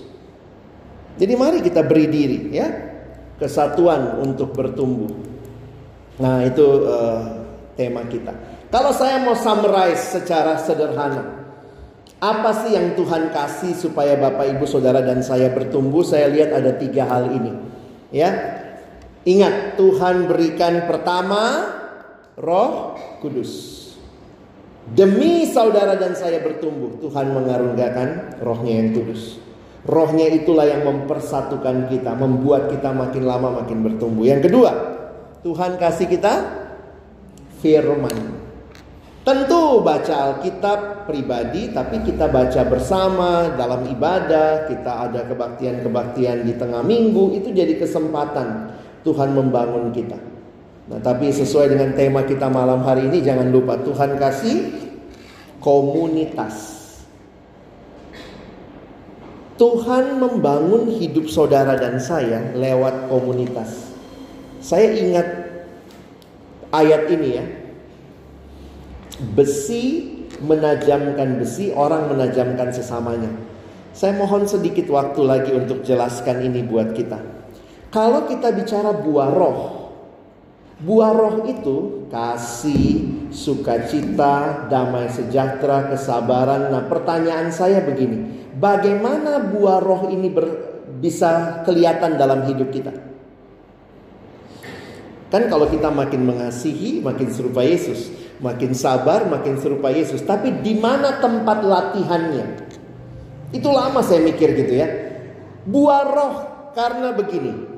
Jadi 1.19 1.35
mari 1.35 1.59
kita 1.59 1.83
beri 1.83 2.07
diri 2.07 2.39
ya, 2.55 2.90
kesatuan 3.41 4.21
untuk 4.21 4.53
bertumbuh. 4.53 5.09
Nah, 6.21 6.45
itu 6.45 6.85
uh, 6.85 7.41
tema 7.73 8.05
kita. 8.05 8.29
Kalau 8.69 8.93
saya 8.93 9.17
mau 9.17 9.33
summarize 9.33 10.13
secara 10.13 10.61
sederhana, 10.61 11.41
apa 12.21 12.53
sih 12.61 12.77
yang 12.77 12.93
Tuhan 12.93 13.33
kasih 13.33 13.73
supaya 13.73 14.13
Bapak 14.13 14.45
Ibu 14.53 14.69
Saudara 14.69 15.01
dan 15.01 15.25
saya 15.25 15.49
bertumbuh? 15.49 16.05
Saya 16.05 16.29
lihat 16.29 16.53
ada 16.53 16.77
tiga 16.77 17.09
hal 17.09 17.33
ini. 17.33 17.51
Ya, 18.13 18.29
ingat 19.25 19.81
Tuhan 19.81 20.29
berikan 20.29 20.85
pertama 20.85 21.73
Roh 22.37 22.93
Kudus. 23.25 23.81
Demi 24.91 25.45
saudara 25.47 25.95
dan 25.95 26.17
saya 26.17 26.41
bertumbuh, 26.41 26.99
Tuhan 26.99 27.31
mengaruniakan 27.31 28.41
rohnya 28.43 28.81
yang 28.81 28.89
kudus. 28.97 29.39
Rohnya 29.81 30.29
itulah 30.29 30.69
yang 30.69 30.85
mempersatukan 30.85 31.89
kita, 31.89 32.13
membuat 32.13 32.69
kita 32.69 32.93
makin 32.93 33.25
lama 33.25 33.65
makin 33.65 33.81
bertumbuh. 33.81 34.29
Yang 34.29 34.51
kedua, 34.51 34.71
Tuhan 35.41 35.81
kasih 35.81 36.05
kita 36.05 36.33
firman. 37.65 38.41
Tentu 39.21 39.85
baca 39.85 40.33
Alkitab 40.33 41.05
pribadi 41.05 41.69
tapi 41.69 42.01
kita 42.01 42.25
baca 42.25 42.61
bersama 42.65 43.53
dalam 43.53 43.85
ibadah, 43.85 44.65
kita 44.65 45.09
ada 45.09 45.21
kebaktian-kebaktian 45.29 46.41
di 46.41 46.57
tengah 46.57 46.81
minggu 46.81 47.37
itu 47.37 47.53
jadi 47.53 47.77
kesempatan 47.77 48.73
Tuhan 49.05 49.37
membangun 49.37 49.93
kita. 49.93 50.17
Nah, 50.89 50.97
tapi 51.05 51.29
sesuai 51.29 51.69
dengan 51.69 51.93
tema 51.93 52.25
kita 52.25 52.49
malam 52.49 52.81
hari 52.81 53.13
ini 53.13 53.21
jangan 53.21 53.53
lupa 53.53 53.77
Tuhan 53.81 54.17
kasih 54.17 54.57
komunitas. 55.61 56.80
Tuhan 59.61 60.17
membangun 60.17 60.89
hidup 60.89 61.29
saudara 61.29 61.77
dan 61.77 62.01
saya 62.01 62.49
lewat 62.57 63.13
komunitas. 63.13 63.93
Saya 64.57 64.89
ingat 64.97 65.27
ayat 66.73 67.05
ini 67.13 67.29
ya, 67.37 67.45
Besi 69.37 70.09
menajamkan 70.41 71.37
besi, 71.37 71.69
orang 71.69 72.09
menajamkan 72.09 72.73
sesamanya. 72.73 73.29
Saya 73.93 74.17
mohon 74.17 74.49
sedikit 74.49 74.89
waktu 74.89 75.21
lagi 75.21 75.53
untuk 75.53 75.85
jelaskan 75.85 76.41
ini 76.41 76.65
buat 76.65 76.97
kita. 76.97 77.21
Kalau 77.93 78.25
kita 78.25 78.49
bicara 78.49 78.97
buah 78.97 79.29
roh, 79.29 79.59
buah 80.81 81.13
roh 81.13 81.35
itu 81.45 82.09
kasih, 82.09 83.29
sukacita, 83.29 84.65
damai 84.73 85.05
sejahtera, 85.13 85.93
kesabaran. 85.93 86.73
Nah, 86.73 86.89
pertanyaan 86.89 87.53
saya 87.53 87.85
begini, 87.85 88.40
bagaimana 88.61 89.41
buah 89.41 89.81
roh 89.81 90.13
ini 90.13 90.29
ber, 90.29 90.45
bisa 91.01 91.65
kelihatan 91.65 92.15
dalam 92.15 92.45
hidup 92.45 92.69
kita? 92.69 92.93
Kan 95.33 95.47
kalau 95.47 95.65
kita 95.65 95.89
makin 95.89 96.27
mengasihi, 96.27 97.01
makin 97.01 97.31
serupa 97.33 97.63
Yesus, 97.65 98.11
makin 98.43 98.75
sabar, 98.77 99.25
makin 99.25 99.57
serupa 99.57 99.89
Yesus. 99.89 100.21
Tapi 100.21 100.61
di 100.61 100.77
mana 100.77 101.17
tempat 101.23 101.63
latihannya? 101.63 102.69
Itu 103.55 103.71
lama 103.71 104.03
saya 104.03 104.21
mikir 104.21 104.53
gitu 104.53 104.73
ya. 104.75 104.87
Buah 105.65 106.03
roh 106.03 106.35
karena 106.75 107.15
begini. 107.15 107.71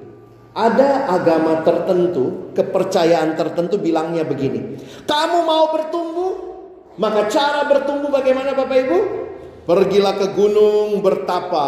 Ada 0.54 1.10
agama 1.10 1.66
tertentu, 1.66 2.54
kepercayaan 2.54 3.34
tertentu 3.34 3.82
bilangnya 3.82 4.22
begini. 4.22 4.78
Kamu 5.06 5.46
mau 5.46 5.74
bertumbuh? 5.74 6.54
Maka 6.94 7.26
cara 7.26 7.66
bertumbuh 7.66 8.14
bagaimana 8.14 8.54
Bapak 8.54 8.78
Ibu? 8.86 9.23
Pergilah 9.64 10.20
ke 10.20 10.28
gunung 10.36 11.00
bertapa. 11.00 11.68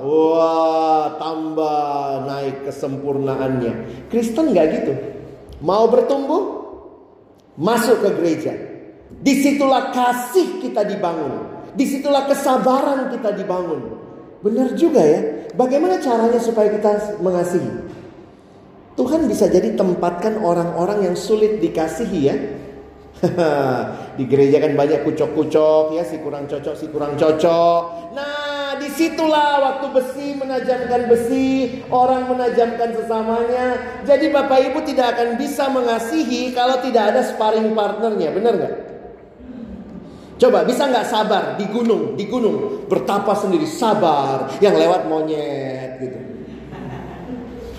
Wah, 0.00 1.20
tambah 1.20 2.24
naik 2.24 2.64
kesempurnaannya. 2.64 4.08
Kristen 4.08 4.56
nggak 4.56 4.66
gitu. 4.80 4.92
Mau 5.60 5.84
bertumbuh? 5.92 6.64
Masuk 7.60 8.00
ke 8.00 8.10
gereja. 8.16 8.52
Di 9.20 9.44
situlah 9.44 9.92
kasih 9.92 10.64
kita 10.64 10.88
dibangun. 10.88 11.52
Di 11.76 11.84
situlah 11.84 12.24
kesabaran 12.24 13.12
kita 13.12 13.36
dibangun. 13.36 13.92
Benar 14.40 14.72
juga 14.72 15.04
ya. 15.04 15.20
Bagaimana 15.52 16.00
caranya 16.00 16.40
supaya 16.40 16.72
kita 16.72 17.20
mengasihi? 17.20 17.92
Tuhan 18.94 19.26
bisa 19.26 19.50
jadi 19.50 19.74
tempatkan 19.74 20.38
orang-orang 20.40 21.12
yang 21.12 21.16
sulit 21.18 21.60
dikasihi 21.60 22.20
ya. 22.24 22.36
di 24.18 24.24
gereja 24.28 24.60
kan 24.60 24.72
banyak 24.76 25.02
kucok-kucok 25.02 25.96
ya 25.96 26.02
si 26.04 26.20
kurang 26.20 26.46
cocok 26.46 26.74
si 26.76 26.86
kurang 26.92 27.16
cocok. 27.16 27.82
Nah 28.14 28.76
di 28.78 28.88
situlah 28.90 29.62
waktu 29.62 29.86
besi 29.94 30.26
menajamkan 30.36 31.00
besi 31.08 31.46
orang 31.88 32.28
menajamkan 32.28 32.90
sesamanya. 32.94 33.66
Jadi 34.04 34.30
bapak 34.30 34.58
ibu 34.72 34.78
tidak 34.84 35.16
akan 35.16 35.28
bisa 35.40 35.70
mengasihi 35.70 36.52
kalau 36.52 36.78
tidak 36.82 37.14
ada 37.14 37.20
sparring 37.24 37.72
partnernya, 37.72 38.28
benar 38.34 38.52
nggak? 38.58 38.74
Coba 40.34 40.66
bisa 40.66 40.90
nggak 40.90 41.06
sabar 41.06 41.42
di 41.54 41.66
gunung, 41.70 42.18
di 42.18 42.26
gunung 42.26 42.86
bertapa 42.90 43.38
sendiri 43.38 43.70
sabar, 43.70 44.50
yang 44.58 44.74
lewat 44.74 45.06
monyet 45.06 46.02
gitu. 46.02 46.18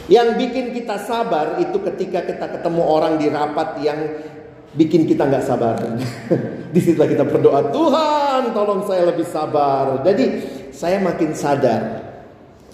Yang 0.06 0.28
bikin 0.38 0.66
kita 0.72 1.02
sabar 1.02 1.58
itu 1.58 1.82
ketika 1.82 2.22
kita 2.24 2.46
ketemu 2.46 2.82
orang 2.86 3.18
di 3.18 3.28
rapat 3.28 3.82
yang 3.82 4.00
bikin 4.76 5.08
kita 5.08 5.28
nggak 5.28 5.44
sabar. 5.44 5.80
Di 6.76 6.80
situ 6.84 7.00
kita 7.00 7.24
berdoa, 7.24 7.72
Tuhan 7.72 8.52
tolong 8.52 8.84
saya 8.84 9.08
lebih 9.10 9.26
sabar. 9.26 10.04
Jadi 10.04 10.26
saya 10.76 11.00
makin 11.00 11.32
sadar 11.32 12.06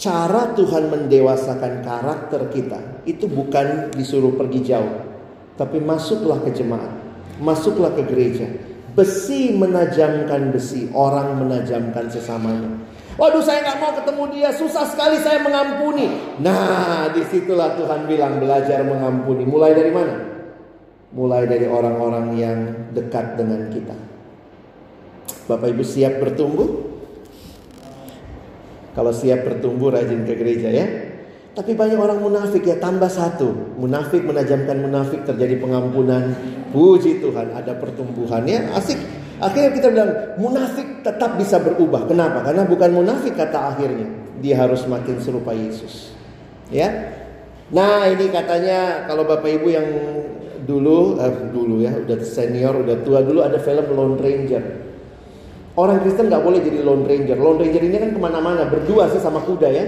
cara 0.01 0.57
Tuhan 0.57 0.89
mendewasakan 0.89 1.85
karakter 1.85 2.49
kita 2.49 3.05
itu 3.05 3.29
bukan 3.29 3.93
disuruh 3.93 4.33
pergi 4.33 4.73
jauh, 4.73 5.05
tapi 5.61 5.77
masuklah 5.77 6.41
ke 6.41 6.49
jemaat, 6.57 6.89
masuklah 7.37 7.93
ke 7.93 8.01
gereja. 8.09 8.49
Besi 8.91 9.55
menajamkan 9.55 10.51
besi, 10.51 10.91
orang 10.91 11.39
menajamkan 11.39 12.11
sesamanya. 12.11 12.75
Waduh 13.15 13.39
saya 13.39 13.63
nggak 13.63 13.79
mau 13.79 13.93
ketemu 13.95 14.23
dia, 14.35 14.49
susah 14.51 14.83
sekali 14.83 15.15
saya 15.21 15.39
mengampuni. 15.39 16.11
Nah 16.43 17.07
di 17.13 17.23
situlah 17.29 17.77
Tuhan 17.79 18.09
bilang 18.09 18.41
belajar 18.41 18.83
mengampuni. 18.83 19.47
Mulai 19.47 19.71
dari 19.77 19.91
mana? 19.93 20.30
Mulai 21.11 21.43
dari 21.47 21.67
orang-orang 21.67 22.27
yang 22.39 22.59
dekat 22.95 23.35
dengan 23.35 23.67
kita. 23.67 23.95
Bapak 25.47 25.67
Ibu 25.75 25.83
siap 25.83 26.23
bertumbuh? 26.23 26.91
Kalau 28.91 29.11
siap 29.15 29.47
bertumbuh 29.47 29.91
rajin 29.91 30.23
ke 30.27 30.33
gereja 30.35 30.71
ya. 30.71 30.87
Tapi 31.51 31.75
banyak 31.75 31.99
orang 31.99 32.23
munafik 32.23 32.63
ya 32.63 32.79
tambah 32.79 33.11
satu. 33.11 33.75
Munafik 33.75 34.23
menajamkan 34.23 34.79
munafik 34.79 35.27
terjadi 35.27 35.59
pengampunan. 35.59 36.31
Puji 36.71 37.19
Tuhan 37.19 37.51
ada 37.51 37.75
pertumbuhan 37.75 38.47
ya 38.47 38.71
asik. 38.75 38.99
Akhirnya 39.43 39.75
kita 39.75 39.87
bilang 39.91 40.11
munafik 40.39 41.03
tetap 41.03 41.35
bisa 41.35 41.59
berubah. 41.59 42.07
Kenapa? 42.07 42.39
Karena 42.45 42.63
bukan 42.63 42.95
munafik 42.95 43.35
kata 43.35 43.75
akhirnya. 43.75 44.07
Dia 44.39 44.63
harus 44.63 44.87
makin 44.87 45.19
serupa 45.19 45.51
Yesus. 45.51 46.15
Ya. 46.71 47.19
Nah 47.71 48.07
ini 48.07 48.31
katanya 48.31 49.07
kalau 49.07 49.27
Bapak 49.27 49.51
Ibu 49.59 49.67
yang 49.71 49.87
dulu 50.65 51.17
eh, 51.17 51.33
dulu 51.49 51.75
ya 51.81 51.91
udah 52.05 52.17
senior 52.21 52.81
udah 52.81 53.01
tua 53.01 53.25
dulu 53.25 53.41
ada 53.41 53.57
film 53.57 53.85
Lone 53.93 54.17
Ranger. 54.17 54.63
Orang 55.71 56.03
Kristen 56.03 56.27
nggak 56.27 56.43
boleh 56.43 56.59
jadi 56.59 56.83
Lone 56.83 57.07
Ranger. 57.07 57.37
Lone 57.39 57.59
Ranger 57.63 57.81
ini 57.83 57.97
kan 57.97 58.09
ke 58.11 58.19
mana-mana 58.19 58.67
berdua 58.67 59.07
sih 59.09 59.23
sama 59.23 59.39
kuda 59.41 59.69
ya. 59.71 59.85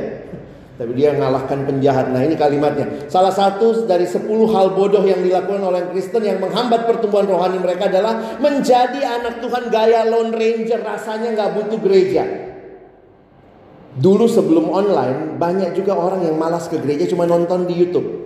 Tapi 0.74 0.90
dia 0.98 1.14
ngalahkan 1.14 1.70
penjahat. 1.70 2.10
Nah 2.10 2.26
ini 2.26 2.34
kalimatnya. 2.34 3.06
Salah 3.06 3.30
satu 3.30 3.86
dari 3.86 4.10
sepuluh 4.10 4.50
hal 4.50 4.74
bodoh 4.74 5.06
yang 5.06 5.22
dilakukan 5.22 5.62
oleh 5.62 5.86
Kristen 5.94 6.26
yang 6.26 6.42
menghambat 6.42 6.90
pertumbuhan 6.90 7.30
rohani 7.30 7.62
mereka 7.62 7.94
adalah 7.94 8.42
menjadi 8.42 9.06
anak 9.06 9.38
Tuhan 9.38 9.70
gaya 9.70 10.02
Lone 10.10 10.34
Ranger. 10.34 10.82
Rasanya 10.82 11.38
nggak 11.38 11.50
butuh 11.62 11.80
gereja. 11.84 12.24
Dulu 13.94 14.26
sebelum 14.26 14.74
online 14.74 15.38
banyak 15.38 15.78
juga 15.78 15.94
orang 15.94 16.26
yang 16.26 16.34
malas 16.34 16.66
ke 16.66 16.82
gereja 16.82 17.06
cuma 17.06 17.30
nonton 17.30 17.70
di 17.70 17.78
YouTube. 17.78 18.26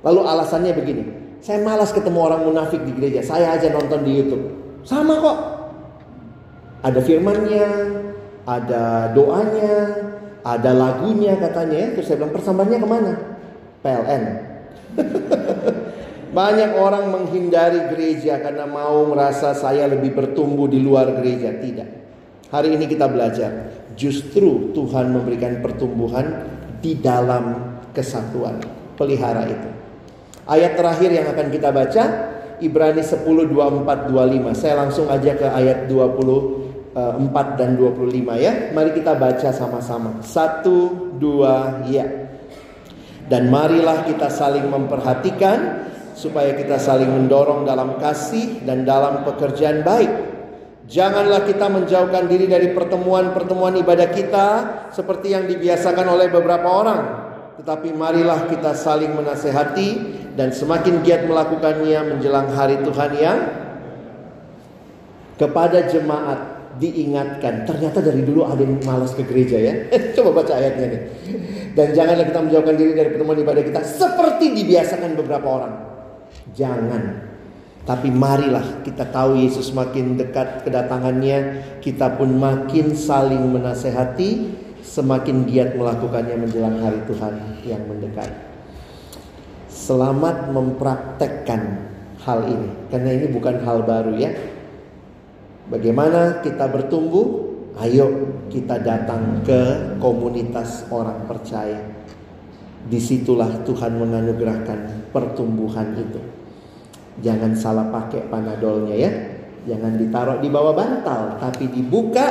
Lalu 0.00 0.20
alasannya 0.24 0.72
begini, 0.72 1.04
saya 1.40 1.64
malas 1.64 1.90
ketemu 1.96 2.20
orang 2.20 2.44
munafik 2.44 2.84
di 2.84 2.92
gereja. 2.92 3.24
Saya 3.24 3.56
aja 3.56 3.72
nonton 3.72 4.04
di 4.04 4.12
YouTube. 4.20 4.44
Sama 4.84 5.16
kok. 5.16 5.38
Ada 6.80 7.00
firmannya, 7.00 7.68
ada 8.44 9.12
doanya, 9.16 9.76
ada 10.44 10.70
lagunya 10.76 11.40
katanya. 11.40 11.76
Ya. 11.76 11.88
Terus 11.96 12.06
saya 12.12 12.20
bilang 12.20 12.36
persambahannya 12.36 12.78
ke 12.80 12.88
mana? 12.88 13.12
PLN. 13.80 14.22
Banyak 16.38 16.70
orang 16.78 17.10
menghindari 17.10 17.90
gereja 17.90 18.38
karena 18.38 18.68
mau 18.68 19.08
merasa 19.08 19.56
saya 19.56 19.88
lebih 19.88 20.12
bertumbuh 20.12 20.68
di 20.68 20.78
luar 20.78 21.08
gereja. 21.18 21.56
Tidak. 21.56 21.88
Hari 22.52 22.76
ini 22.76 22.84
kita 22.84 23.08
belajar. 23.08 23.72
Justru 23.96 24.76
Tuhan 24.76 25.08
memberikan 25.08 25.64
pertumbuhan 25.64 26.44
di 26.84 27.00
dalam 27.00 27.76
kesatuan. 27.96 28.60
Pelihara 28.94 29.48
itu. 29.48 29.79
Ayat 30.50 30.74
terakhir 30.74 31.14
yang 31.14 31.30
akan 31.30 31.46
kita 31.46 31.70
baca 31.70 32.02
Ibrani 32.58 33.06
10 33.06 33.22
24 33.22 34.10
25. 34.10 34.50
Saya 34.58 34.82
langsung 34.82 35.06
aja 35.06 35.38
ke 35.38 35.46
ayat 35.46 35.86
24 35.86 37.54
dan 37.54 37.78
25 37.78 38.34
ya. 38.34 38.74
Mari 38.74 38.90
kita 38.98 39.14
baca 39.14 39.48
sama-sama. 39.54 40.18
Satu, 40.26 41.14
dua, 41.22 41.86
ya. 41.86 42.02
Dan 43.30 43.46
marilah 43.46 44.02
kita 44.02 44.26
saling 44.26 44.66
memperhatikan 44.66 45.86
supaya 46.18 46.50
kita 46.58 46.82
saling 46.82 47.06
mendorong 47.06 47.62
dalam 47.62 47.94
kasih 48.02 48.66
dan 48.66 48.82
dalam 48.82 49.22
pekerjaan 49.22 49.86
baik. 49.86 50.10
Janganlah 50.90 51.46
kita 51.46 51.70
menjauhkan 51.70 52.26
diri 52.26 52.50
dari 52.50 52.74
pertemuan-pertemuan 52.74 53.78
ibadah 53.78 54.10
kita 54.10 54.46
seperti 54.90 55.30
yang 55.30 55.46
dibiasakan 55.46 56.02
oleh 56.10 56.26
beberapa 56.26 56.66
orang, 56.66 57.02
tetapi 57.62 57.94
marilah 57.94 58.50
kita 58.50 58.74
saling 58.74 59.14
menasehati 59.14 60.18
dan 60.38 60.54
semakin 60.54 61.02
giat 61.02 61.26
melakukannya 61.26 62.16
menjelang 62.16 62.48
hari 62.54 62.78
Tuhan 62.86 63.12
yang 63.18 63.38
kepada 65.40 65.88
jemaat 65.88 66.40
diingatkan. 66.78 67.66
Ternyata 67.66 67.98
dari 68.04 68.22
dulu 68.22 68.46
ada 68.46 68.60
yang 68.62 68.78
malas 68.84 69.16
ke 69.16 69.26
gereja 69.26 69.58
ya. 69.58 69.74
Coba 70.16 70.42
baca 70.42 70.52
ayatnya 70.54 70.86
nih. 70.86 71.02
Dan 71.74 71.96
janganlah 71.96 72.26
kita 72.28 72.40
menjauhkan 72.44 72.76
diri 72.76 72.92
dari 72.94 73.08
pertemuan 73.14 73.38
ibadah 73.40 73.64
kita 73.64 73.80
seperti 73.82 74.52
dibiasakan 74.54 75.16
beberapa 75.18 75.48
orang. 75.48 75.74
Jangan. 76.52 77.30
Tapi 77.80 78.12
marilah 78.12 78.84
kita 78.84 79.08
tahu 79.08 79.40
Yesus 79.40 79.72
makin 79.72 80.20
dekat 80.20 80.68
kedatangannya, 80.68 81.64
kita 81.80 82.20
pun 82.20 82.36
makin 82.36 82.92
saling 82.92 83.40
menasehati, 83.50 84.52
semakin 84.84 85.48
giat 85.48 85.74
melakukannya 85.74 86.36
menjelang 86.44 86.76
hari 86.84 87.00
Tuhan 87.08 87.34
yang 87.64 87.82
mendekat 87.88 88.49
selamat 89.90 90.54
mempraktekkan 90.54 91.62
hal 92.22 92.46
ini 92.46 92.70
karena 92.94 93.10
ini 93.10 93.26
bukan 93.26 93.58
hal 93.66 93.82
baru 93.82 94.14
ya. 94.14 94.30
Bagaimana 95.66 96.38
kita 96.46 96.70
bertumbuh? 96.70 97.50
Ayo 97.82 98.06
kita 98.54 98.78
datang 98.78 99.42
ke 99.42 99.94
komunitas 99.98 100.86
orang 100.94 101.26
percaya. 101.26 101.82
Di 102.86 103.02
situlah 103.02 103.66
Tuhan 103.66 103.98
menganugerahkan 103.98 105.10
pertumbuhan 105.10 105.98
itu. 105.98 106.22
Jangan 107.26 107.58
salah 107.58 107.90
pakai 107.90 108.30
panadolnya 108.30 108.94
ya. 108.94 109.10
Jangan 109.74 109.98
ditaruh 109.98 110.38
di 110.38 110.48
bawah 110.48 110.72
bantal, 110.72 111.36
tapi 111.36 111.68
dibuka, 111.68 112.26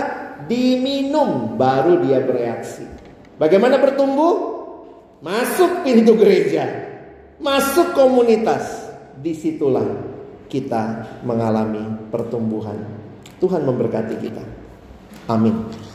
diminum, 0.47 1.60
baru 1.60 2.01
dia 2.07 2.24
bereaksi. 2.24 2.88
Bagaimana 3.36 3.84
bertumbuh? 3.84 4.57
Masuk 5.20 5.84
pintu 5.84 6.16
gereja 6.16 6.89
masuk 7.40 7.96
komunitas, 7.96 8.92
di 9.20 9.36
situlah 9.36 9.88
kita 10.52 11.20
mengalami 11.24 12.12
pertumbuhan. 12.12 12.78
Tuhan 13.40 13.64
memberkati 13.64 14.16
kita. 14.20 14.44
Amin. 15.32 15.89